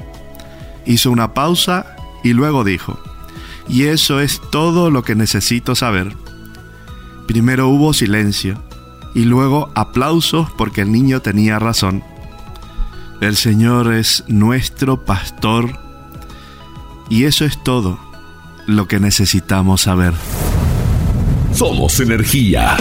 Hizo 0.87 1.11
una 1.11 1.35
pausa 1.35 1.95
y 2.23 2.33
luego 2.33 2.63
dijo, 2.63 2.99
y 3.69 3.83
eso 3.83 4.21
es 4.21 4.41
todo 4.51 4.89
lo 4.89 5.03
que 5.03 5.13
necesito 5.13 5.75
saber. 5.75 6.15
Primero 7.27 7.67
hubo 7.67 7.93
silencio 7.93 8.64
y 9.15 9.23
luego 9.23 9.71
aplausos 9.73 10.51
porque 10.51 10.81
el 10.81 10.91
niño 10.91 11.21
tenía 11.21 11.57
razón. 11.57 12.03
El 13.21 13.37
Señor 13.37 13.93
es 13.93 14.25
nuestro 14.27 15.03
pastor 15.05 15.79
y 17.09 17.23
eso 17.23 17.45
es 17.45 17.63
todo 17.63 17.97
lo 18.67 18.87
que 18.87 18.99
necesitamos 18.99 19.81
saber. 19.81 20.13
Somos 21.53 21.99
energía. 22.01 22.75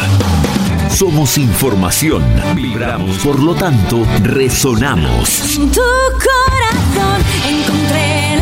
Somos 0.91 1.39
información. 1.39 2.23
Vibramos, 2.57 3.17
por 3.19 3.39
lo 3.41 3.55
tanto, 3.55 4.05
resonamos. 4.23 5.57
En 5.57 5.71
tu 5.71 5.81
corazón 5.81 7.23
encontré 7.49 8.34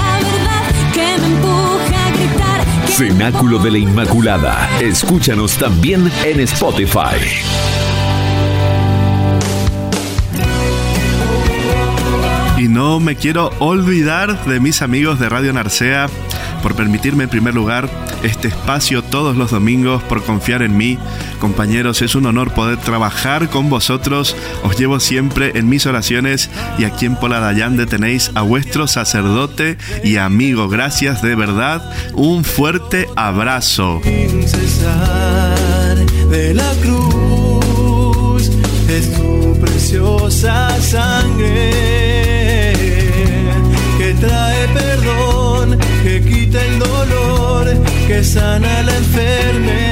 Cenáculo 2.92 3.58
de 3.58 3.70
la 3.70 3.78
Inmaculada. 3.78 4.68
Escúchanos 4.78 5.56
también 5.56 6.12
en 6.24 6.40
Spotify. 6.40 7.16
Y 12.58 12.68
no 12.68 13.00
me 13.00 13.16
quiero 13.16 13.50
olvidar 13.60 14.44
de 14.44 14.60
mis 14.60 14.82
amigos 14.82 15.18
de 15.18 15.30
Radio 15.30 15.54
Narcea 15.54 16.08
por 16.62 16.74
permitirme 16.74 17.24
en 17.24 17.30
primer 17.30 17.54
lugar 17.54 17.90
este 18.22 18.48
espacio 18.48 19.02
todos 19.02 19.36
los 19.36 19.50
domingos, 19.50 20.02
por 20.04 20.24
confiar 20.24 20.62
en 20.62 20.76
mí. 20.76 20.98
Compañeros, 21.40 22.02
es 22.02 22.14
un 22.14 22.26
honor 22.26 22.54
poder 22.54 22.78
trabajar 22.78 23.50
con 23.50 23.68
vosotros. 23.68 24.36
Os 24.62 24.78
llevo 24.78 25.00
siempre 25.00 25.52
en 25.58 25.68
mis 25.68 25.86
oraciones 25.86 26.50
y 26.78 26.84
aquí 26.84 27.06
en 27.06 27.16
Pola 27.16 27.40
Dayande 27.40 27.86
tenéis 27.86 28.30
a 28.34 28.42
vuestro 28.42 28.86
sacerdote 28.86 29.76
y 30.04 30.16
amigo. 30.16 30.68
Gracias 30.68 31.22
de 31.22 31.34
verdad. 31.34 31.82
Un 32.14 32.44
fuerte 32.44 33.08
abrazo. 33.16 34.00
de 36.30 36.54
la 36.54 36.72
cruz 36.80 38.50
es 38.88 39.12
tu 39.14 39.58
preciosa 39.60 40.80
sangre 40.80 41.91
que 48.06 48.24
sana 48.24 48.82
la 48.82 48.96
enfermedad 48.96 49.91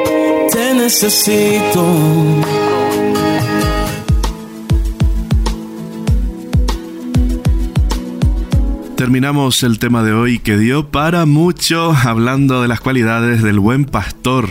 Te 0.51 0.73
necesito. 0.73 1.85
Terminamos 8.97 9.63
el 9.63 9.79
tema 9.79 10.03
de 10.03 10.13
hoy 10.13 10.39
que 10.39 10.57
dio 10.57 10.89
para 10.89 11.25
mucho 11.25 11.93
hablando 11.93 12.61
de 12.61 12.67
las 12.67 12.81
cualidades 12.81 13.41
del 13.41 13.59
buen 13.59 13.85
pastor. 13.85 14.49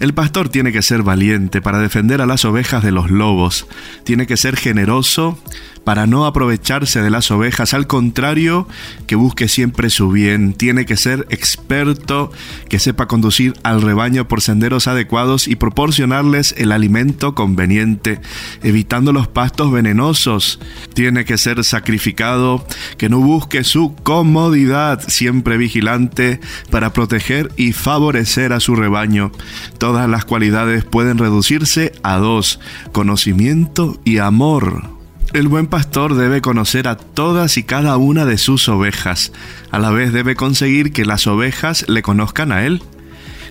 El 0.00 0.14
pastor 0.14 0.48
tiene 0.48 0.72
que 0.72 0.80
ser 0.80 1.02
valiente 1.02 1.60
para 1.60 1.78
defender 1.78 2.22
a 2.22 2.26
las 2.26 2.46
ovejas 2.46 2.82
de 2.82 2.90
los 2.90 3.10
lobos, 3.10 3.66
tiene 4.02 4.26
que 4.26 4.38
ser 4.38 4.56
generoso 4.56 5.38
para 5.84 6.06
no 6.06 6.26
aprovecharse 6.26 7.02
de 7.02 7.10
las 7.10 7.30
ovejas, 7.30 7.74
al 7.74 7.86
contrario, 7.86 8.68
que 9.06 9.16
busque 9.16 9.48
siempre 9.48 9.90
su 9.90 10.10
bien, 10.10 10.52
tiene 10.52 10.86
que 10.86 10.96
ser 10.96 11.26
experto, 11.30 12.30
que 12.68 12.78
sepa 12.78 13.08
conducir 13.08 13.54
al 13.62 13.82
rebaño 13.82 14.28
por 14.28 14.40
senderos 14.42 14.86
adecuados 14.86 15.48
y 15.48 15.56
proporcionarles 15.56 16.54
el 16.58 16.72
alimento 16.72 17.34
conveniente, 17.34 18.20
evitando 18.62 19.12
los 19.12 19.28
pastos 19.28 19.72
venenosos, 19.72 20.60
tiene 20.94 21.24
que 21.24 21.38
ser 21.38 21.64
sacrificado, 21.64 22.64
que 22.98 23.08
no 23.08 23.20
busque 23.20 23.64
su 23.64 23.94
comodidad, 24.02 25.02
siempre 25.08 25.56
vigilante 25.56 26.40
para 26.70 26.92
proteger 26.92 27.50
y 27.56 27.72
favorecer 27.72 28.52
a 28.52 28.60
su 28.60 28.76
rebaño. 28.76 29.32
Todas 29.78 30.08
las 30.08 30.24
cualidades 30.24 30.84
pueden 30.84 31.18
reducirse 31.18 31.92
a 32.02 32.18
dos, 32.18 32.60
conocimiento 32.92 34.00
y 34.04 34.18
amor. 34.18 34.99
El 35.32 35.46
buen 35.46 35.68
pastor 35.68 36.16
debe 36.16 36.40
conocer 36.40 36.88
a 36.88 36.96
todas 36.96 37.56
y 37.56 37.62
cada 37.62 37.96
una 37.98 38.24
de 38.24 38.36
sus 38.36 38.68
ovejas. 38.68 39.30
A 39.70 39.78
la 39.78 39.90
vez 39.90 40.12
debe 40.12 40.34
conseguir 40.34 40.92
que 40.92 41.04
las 41.04 41.28
ovejas 41.28 41.88
le 41.88 42.02
conozcan 42.02 42.50
a 42.50 42.66
él. 42.66 42.82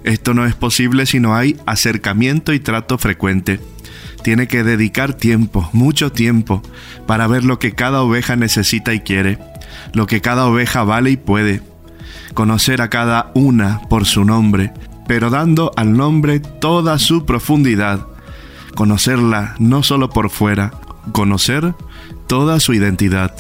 Esto 0.04 0.34
no 0.34 0.46
es 0.46 0.56
posible 0.56 1.06
si 1.06 1.22
no 1.22 1.38
hay 1.38 1.56
acercamiento 1.66 2.52
y 2.52 2.60
trato 2.60 2.98
frecuente. 2.98 3.62
Tiene 4.24 4.50
que 4.50 4.66
dedicar 4.66 5.14
tiempo, 5.14 5.70
mucho 5.72 6.12
tiempo, 6.12 6.62
para 7.08 7.28
ver 7.28 7.46
lo 7.46 7.60
que 7.60 7.72
cada 7.72 8.02
oveja 8.02 8.36
necesita 8.36 8.94
y 8.94 9.00
quiere, 9.00 9.40
lo 9.94 10.06
que 10.06 10.20
cada 10.20 10.48
oveja 10.48 10.84
vale 10.84 11.12
y 11.12 11.18
puede. 11.18 11.62
Conocer 12.34 12.82
a 12.82 12.90
cada 12.90 13.32
una 13.36 13.80
por 13.90 14.06
su 14.06 14.26
nombre, 14.26 14.74
pero 15.08 15.30
dando 15.30 15.72
al 15.78 15.96
nombre 15.96 16.42
toda 16.42 17.00
su 17.00 17.26
profundidad. 17.26 18.06
Conocerla 18.76 19.56
no 19.60 19.82
solo 19.82 20.10
por 20.10 20.30
fuera, 20.30 20.72
conocer 21.12 21.74
toda 22.28 22.60
su 22.60 22.74
identidad. 22.74 23.34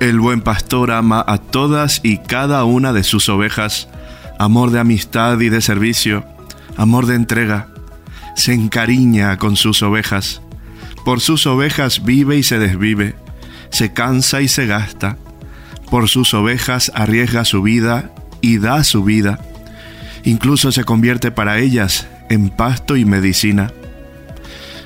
El 0.00 0.20
buen 0.20 0.42
pastor 0.42 0.90
ama 0.90 1.24
a 1.26 1.38
todas 1.38 2.00
y 2.02 2.18
cada 2.18 2.64
una 2.64 2.92
de 2.92 3.02
sus 3.02 3.28
ovejas, 3.28 3.88
amor 4.38 4.70
de 4.70 4.80
amistad 4.80 5.40
y 5.40 5.48
de 5.48 5.60
servicio, 5.60 6.24
amor 6.76 7.06
de 7.06 7.14
entrega. 7.14 7.68
Se 8.36 8.52
encariña 8.52 9.38
con 9.38 9.56
sus 9.56 9.82
ovejas. 9.82 10.42
Por 11.04 11.20
sus 11.20 11.46
ovejas 11.46 12.04
vive 12.04 12.36
y 12.36 12.42
se 12.42 12.58
desvive, 12.58 13.14
se 13.70 13.92
cansa 13.92 14.42
y 14.42 14.48
se 14.48 14.66
gasta. 14.66 15.16
Por 15.90 16.08
sus 16.08 16.34
ovejas 16.34 16.92
arriesga 16.94 17.44
su 17.44 17.62
vida 17.62 18.12
y 18.40 18.58
da 18.58 18.84
su 18.84 19.04
vida. 19.04 19.38
Incluso 20.24 20.72
se 20.72 20.84
convierte 20.84 21.30
para 21.30 21.58
ellas 21.58 22.06
en 22.28 22.50
pasto 22.50 22.96
y 22.96 23.04
medicina. 23.04 23.72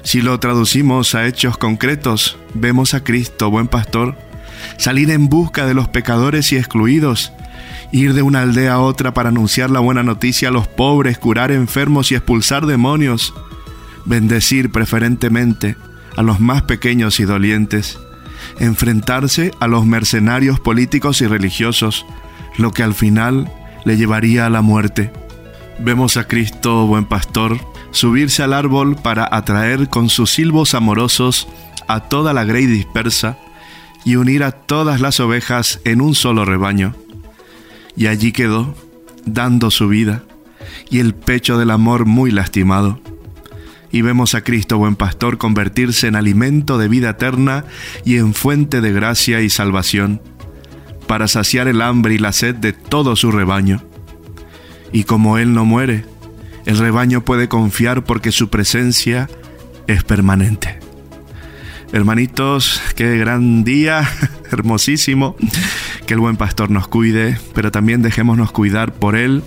Si 0.02 0.22
lo 0.22 0.40
traducimos 0.40 1.14
a 1.14 1.26
hechos 1.26 1.58
concretos, 1.58 2.38
vemos 2.54 2.94
a 2.94 3.04
Cristo, 3.04 3.50
buen 3.50 3.68
pastor, 3.68 4.16
salir 4.76 5.10
en 5.10 5.28
busca 5.28 5.66
de 5.66 5.74
los 5.74 5.88
pecadores 5.88 6.52
y 6.52 6.56
excluidos, 6.56 7.32
ir 7.92 8.14
de 8.14 8.22
una 8.22 8.42
aldea 8.42 8.74
a 8.74 8.80
otra 8.80 9.12
para 9.12 9.28
anunciar 9.28 9.70
la 9.70 9.80
buena 9.80 10.02
noticia 10.02 10.48
a 10.48 10.52
los 10.52 10.66
pobres, 10.68 11.18
curar 11.18 11.50
enfermos 11.52 12.10
y 12.10 12.14
expulsar 12.14 12.66
demonios, 12.66 13.34
bendecir 14.06 14.70
preferentemente 14.70 15.76
a 16.16 16.22
los 16.22 16.40
más 16.40 16.62
pequeños 16.62 17.20
y 17.20 17.24
dolientes, 17.24 17.98
enfrentarse 18.58 19.52
a 19.60 19.66
los 19.66 19.84
mercenarios 19.84 20.60
políticos 20.60 21.20
y 21.20 21.26
religiosos, 21.26 22.06
lo 22.56 22.72
que 22.72 22.82
al 22.82 22.94
final 22.94 23.52
le 23.84 23.96
llevaría 23.96 24.46
a 24.46 24.50
la 24.50 24.62
muerte. 24.62 25.12
Vemos 25.78 26.16
a 26.16 26.26
Cristo, 26.26 26.86
buen 26.86 27.04
pastor, 27.04 27.58
subirse 27.92 28.42
al 28.42 28.52
árbol 28.52 28.96
para 28.96 29.28
atraer 29.30 29.88
con 29.88 30.08
sus 30.08 30.30
silbos 30.30 30.74
amorosos 30.74 31.48
a 31.88 32.00
toda 32.00 32.32
la 32.32 32.44
grey 32.44 32.66
dispersa 32.66 33.38
y 34.04 34.16
unir 34.16 34.44
a 34.44 34.52
todas 34.52 35.00
las 35.00 35.20
ovejas 35.20 35.80
en 35.84 36.00
un 36.00 36.14
solo 36.14 36.44
rebaño. 36.44 36.94
Y 37.96 38.06
allí 38.06 38.32
quedó, 38.32 38.74
dando 39.26 39.70
su 39.70 39.88
vida, 39.88 40.22
y 40.88 41.00
el 41.00 41.14
pecho 41.14 41.58
del 41.58 41.70
amor 41.70 42.06
muy 42.06 42.30
lastimado. 42.30 43.00
Y 43.92 44.02
vemos 44.02 44.34
a 44.34 44.42
Cristo 44.42 44.78
buen 44.78 44.94
pastor 44.94 45.36
convertirse 45.36 46.06
en 46.06 46.14
alimento 46.14 46.78
de 46.78 46.88
vida 46.88 47.10
eterna 47.10 47.64
y 48.04 48.16
en 48.16 48.34
fuente 48.34 48.80
de 48.80 48.92
gracia 48.92 49.40
y 49.40 49.50
salvación, 49.50 50.22
para 51.06 51.26
saciar 51.26 51.66
el 51.66 51.82
hambre 51.82 52.14
y 52.14 52.18
la 52.18 52.32
sed 52.32 52.54
de 52.54 52.72
todo 52.72 53.16
su 53.16 53.32
rebaño. 53.32 53.82
Y 54.92 55.04
como 55.04 55.38
Él 55.38 55.54
no 55.54 55.64
muere, 55.64 56.04
el 56.70 56.78
rebaño 56.78 57.24
puede 57.24 57.48
confiar 57.48 58.04
porque 58.04 58.30
su 58.30 58.48
presencia 58.48 59.28
es 59.88 60.04
permanente. 60.04 60.78
Hermanitos, 61.92 62.80
qué 62.94 63.18
gran 63.18 63.64
día, 63.64 64.08
hermosísimo. 64.52 65.34
Que 66.06 66.14
el 66.14 66.20
buen 66.20 66.36
pastor 66.36 66.70
nos 66.70 66.86
cuide, 66.86 67.40
pero 67.56 67.72
también 67.72 68.02
dejémonos 68.02 68.52
cuidar 68.52 68.92
por 68.92 69.16
Él. 69.16 69.42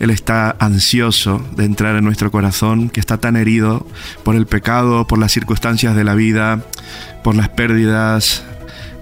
Él 0.00 0.10
está 0.10 0.56
ansioso 0.58 1.46
de 1.54 1.64
entrar 1.64 1.94
en 1.94 2.02
nuestro 2.02 2.32
corazón, 2.32 2.88
que 2.88 2.98
está 2.98 3.18
tan 3.18 3.36
herido 3.36 3.86
por 4.24 4.34
el 4.34 4.46
pecado, 4.46 5.06
por 5.06 5.20
las 5.20 5.30
circunstancias 5.30 5.94
de 5.94 6.02
la 6.02 6.16
vida, 6.16 6.64
por 7.22 7.36
las 7.36 7.50
pérdidas. 7.50 8.42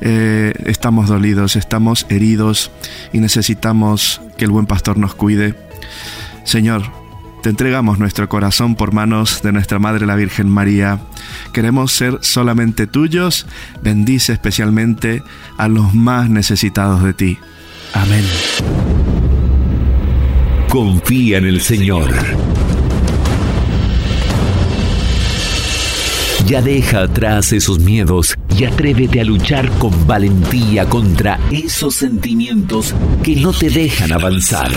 Eh, 0.02 0.52
estamos 0.66 1.08
dolidos, 1.08 1.56
estamos 1.56 2.04
heridos 2.10 2.70
y 3.14 3.20
necesitamos 3.20 4.20
que 4.36 4.44
el 4.44 4.50
buen 4.50 4.66
pastor 4.66 4.98
nos 4.98 5.14
cuide. 5.14 5.54
Señor, 6.44 7.01
te 7.42 7.50
entregamos 7.50 7.98
nuestro 7.98 8.28
corazón 8.28 8.76
por 8.76 8.92
manos 8.92 9.42
de 9.42 9.50
nuestra 9.50 9.80
Madre 9.80 10.06
la 10.06 10.14
Virgen 10.14 10.48
María. 10.48 11.00
Queremos 11.52 11.92
ser 11.92 12.18
solamente 12.20 12.86
tuyos. 12.86 13.46
Bendice 13.82 14.32
especialmente 14.32 15.24
a 15.58 15.66
los 15.66 15.92
más 15.92 16.30
necesitados 16.30 17.02
de 17.02 17.12
ti. 17.14 17.38
Amén. 17.94 18.24
Confía 20.68 21.38
en 21.38 21.46
el 21.46 21.60
Señor. 21.60 22.10
Ya 26.46 26.62
deja 26.62 27.02
atrás 27.02 27.52
esos 27.52 27.80
miedos 27.80 28.36
y 28.56 28.64
atrévete 28.64 29.20
a 29.20 29.24
luchar 29.24 29.68
con 29.78 30.06
valentía 30.06 30.88
contra 30.88 31.40
esos 31.50 31.96
sentimientos 31.96 32.94
que 33.22 33.36
no 33.36 33.52
te 33.52 33.68
dejan 33.68 34.12
avanzar. 34.12 34.70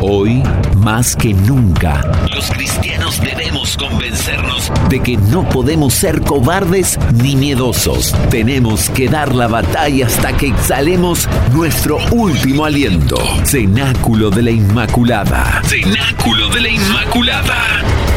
Hoy, 0.00 0.42
más 0.78 1.16
que 1.16 1.34
nunca, 1.34 2.00
los 2.32 2.50
cristianos 2.50 3.20
debemos 3.20 3.76
convencernos 3.76 4.72
de 4.88 5.00
que 5.00 5.16
no 5.16 5.48
podemos 5.48 5.94
ser 5.94 6.22
cobardes 6.22 6.98
ni 7.14 7.36
miedosos. 7.36 8.14
Tenemos 8.30 8.88
que 8.90 9.08
dar 9.08 9.34
la 9.34 9.48
batalla 9.48 10.06
hasta 10.06 10.36
que 10.36 10.48
exhalemos 10.48 11.28
nuestro 11.52 11.98
último 12.12 12.64
aliento. 12.64 13.18
Cenáculo 13.44 14.30
de 14.30 14.42
la 14.42 14.50
Inmaculada. 14.50 15.62
Cenáculo 15.64 16.48
de 16.48 16.60
la 16.60 16.68
Inmaculada. 16.68 18.07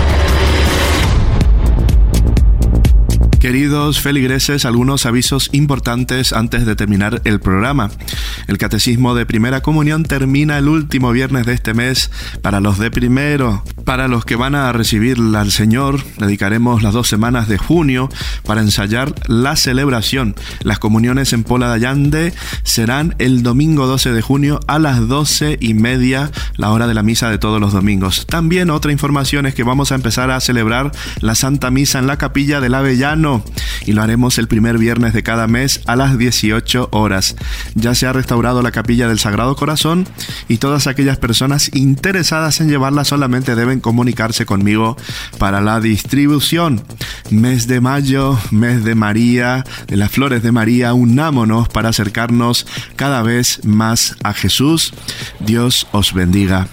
Queridos 3.42 4.00
feligreses, 4.00 4.66
algunos 4.66 5.08
avisos 5.08 5.50
importantes 5.52 6.32
antes 6.32 6.64
de 6.64 6.76
terminar 6.76 7.24
el 7.26 7.40
programa. 7.40 7.90
El 8.48 8.60
catecismo 8.60 9.16
de 9.16 9.26
primera 9.26 9.62
comunión 9.62 10.04
termina 10.04 10.60
el 10.60 10.68
último 10.68 11.12
viernes 11.12 11.48
de 11.48 11.54
este 11.54 11.74
mes 11.74 12.12
para 12.44 12.60
los 12.60 12.78
de 12.78 12.92
primero. 12.92 13.64
Para 13.86 14.08
los 14.08 14.26
que 14.26 14.36
van 14.36 14.56
a 14.56 14.72
recibir 14.72 15.18
al 15.36 15.52
Señor, 15.52 16.04
dedicaremos 16.18 16.84
las 16.84 16.94
dos 16.94 17.08
semanas 17.08 17.48
de 17.48 17.58
junio 17.58 18.10
para 18.46 18.62
ensayar 18.62 19.14
la 19.28 19.56
celebración. 19.56 20.36
Las 20.62 20.80
comuniones 20.80 21.34
en 21.34 21.44
Pola 21.44 21.68
de 21.70 21.74
Allande 21.76 22.34
serán 22.64 23.16
el 23.18 23.44
domingo 23.44 23.88
12 23.88 24.12
de 24.12 24.22
junio 24.22 24.60
a 24.68 24.80
las 24.80 25.08
12 25.08 25.58
y 25.60 25.74
media, 25.74 26.32
la 26.58 26.72
hora 26.72 26.88
de 26.88 26.94
la 26.94 27.04
misa 27.04 27.30
de 27.30 27.38
todos 27.38 27.60
los 27.60 27.74
domingos. 27.74 28.26
También 28.28 28.70
otra 28.70 28.92
información 28.92 29.46
es 29.46 29.56
que 29.56 29.64
vamos 29.64 29.92
a 29.92 29.96
empezar 29.96 30.32
a 30.32 30.40
celebrar 30.40 30.92
la 31.20 31.36
Santa 31.36 31.72
Misa 31.72 32.00
en 32.00 32.08
la 32.08 32.18
capilla 32.18 32.62
del 32.62 32.76
Avellano 32.76 33.44
y 33.86 33.94
lo 33.94 34.02
haremos 34.02 34.38
el 34.38 34.48
primer 34.48 34.78
viernes 34.78 35.14
de 35.14 35.24
cada 35.24 35.48
mes 35.48 35.82
a 35.88 35.96
las 35.96 36.18
18 36.18 36.90
horas. 36.92 37.36
Ya 37.76 37.96
se 37.96 38.08
ha 38.08 38.14
restaurado 38.14 38.62
la 38.62 38.72
capilla 38.72 39.08
del 39.08 39.20
Sagrado 39.20 39.56
Corazón 39.56 40.08
y 40.48 40.58
todas 40.58 40.88
aquellas 40.88 41.18
personas 41.18 41.72
interesadas 41.74 42.62
en 42.62 42.70
llevarla 42.70 43.06
solamente 43.06 43.56
deben 43.56 43.71
comunicarse 43.80 44.46
conmigo 44.46 44.98
para 45.38 45.62
la 45.62 45.80
distribución. 45.80 46.84
Mes 47.30 47.68
de 47.68 47.82
mayo, 47.82 48.38
mes 48.52 48.84
de 48.84 48.96
María, 48.96 49.64
de 49.88 49.98
las 49.98 50.12
flores 50.12 50.44
de 50.44 50.52
María, 50.52 50.94
unámonos 50.94 51.70
para 51.70 51.90
acercarnos 51.90 52.68
cada 52.96 53.22
vez 53.22 53.64
más 53.64 54.16
a 54.24 54.34
Jesús. 54.34 54.94
Dios 55.40 55.88
os 55.92 56.14
bendiga. 56.14 56.68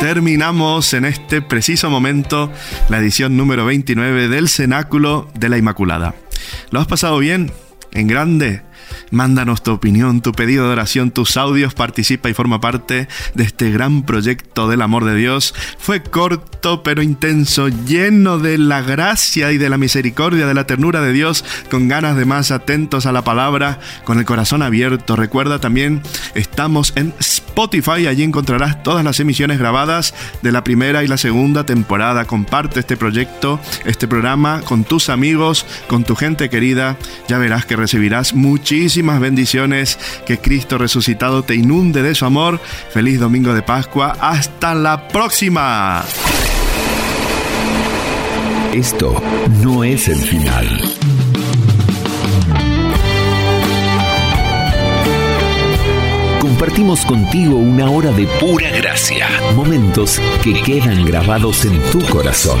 Terminamos 0.00 0.94
en 0.94 1.04
este 1.04 1.42
preciso 1.42 1.90
momento 1.90 2.50
la 2.88 2.96
edición 2.96 3.36
número 3.36 3.66
29 3.66 4.28
del 4.28 4.48
Cenáculo 4.48 5.28
de 5.34 5.50
la 5.50 5.58
Inmaculada. 5.58 6.14
¿Lo 6.70 6.80
has 6.80 6.86
pasado 6.86 7.18
bien? 7.18 7.52
¿En 7.92 8.06
grande? 8.06 8.62
Mándanos 9.10 9.62
tu 9.62 9.70
opinión, 9.72 10.22
tu 10.22 10.32
pedido 10.32 10.66
de 10.66 10.72
oración, 10.72 11.10
tus 11.10 11.36
audios, 11.36 11.74
participa 11.74 12.30
y 12.30 12.34
forma 12.34 12.62
parte 12.62 13.06
de 13.34 13.44
este 13.44 13.70
gran 13.70 14.04
proyecto 14.04 14.66
del 14.66 14.80
amor 14.80 15.04
de 15.04 15.14
Dios. 15.14 15.54
Fue 15.78 16.02
corto 16.02 16.53
pero 16.82 17.02
intenso, 17.02 17.68
lleno 17.68 18.38
de 18.38 18.56
la 18.56 18.80
gracia 18.80 19.52
y 19.52 19.58
de 19.58 19.68
la 19.68 19.76
misericordia, 19.76 20.46
de 20.46 20.54
la 20.54 20.66
ternura 20.66 21.02
de 21.02 21.12
Dios, 21.12 21.44
con 21.70 21.88
ganas 21.88 22.16
de 22.16 22.24
más, 22.24 22.50
atentos 22.50 23.04
a 23.04 23.12
la 23.12 23.22
palabra, 23.22 23.80
con 24.04 24.18
el 24.18 24.24
corazón 24.24 24.62
abierto. 24.62 25.14
Recuerda 25.14 25.58
también, 25.58 26.00
estamos 26.34 26.94
en 26.96 27.12
Spotify, 27.18 28.06
allí 28.06 28.22
encontrarás 28.22 28.82
todas 28.82 29.04
las 29.04 29.20
emisiones 29.20 29.58
grabadas 29.58 30.14
de 30.40 30.52
la 30.52 30.64
primera 30.64 31.04
y 31.04 31.06
la 31.06 31.18
segunda 31.18 31.66
temporada. 31.66 32.24
Comparte 32.24 32.80
este 32.80 32.96
proyecto, 32.96 33.60
este 33.84 34.08
programa 34.08 34.62
con 34.62 34.84
tus 34.84 35.10
amigos, 35.10 35.66
con 35.86 36.04
tu 36.04 36.16
gente 36.16 36.48
querida. 36.48 36.96
Ya 37.28 37.36
verás 37.36 37.66
que 37.66 37.76
recibirás 37.76 38.32
muchísimas 38.32 39.20
bendiciones. 39.20 39.98
Que 40.26 40.38
Cristo 40.38 40.78
resucitado 40.78 41.42
te 41.42 41.56
inunde 41.56 42.02
de 42.02 42.14
su 42.14 42.24
amor. 42.24 42.58
Feliz 42.90 43.20
domingo 43.20 43.52
de 43.52 43.60
Pascua. 43.60 44.16
Hasta 44.18 44.74
la 44.74 45.08
próxima. 45.08 46.04
Esto 48.74 49.14
no 49.62 49.84
es 49.84 50.08
el 50.08 50.16
final. 50.16 50.66
Compartimos 56.40 57.04
contigo 57.04 57.54
una 57.54 57.88
hora 57.88 58.10
de 58.10 58.26
pura 58.40 58.70
gracia, 58.70 59.28
momentos 59.54 60.20
que 60.42 60.54
quedan 60.54 61.04
grabados 61.04 61.64
en 61.64 61.80
tu 61.92 62.00
corazón 62.06 62.60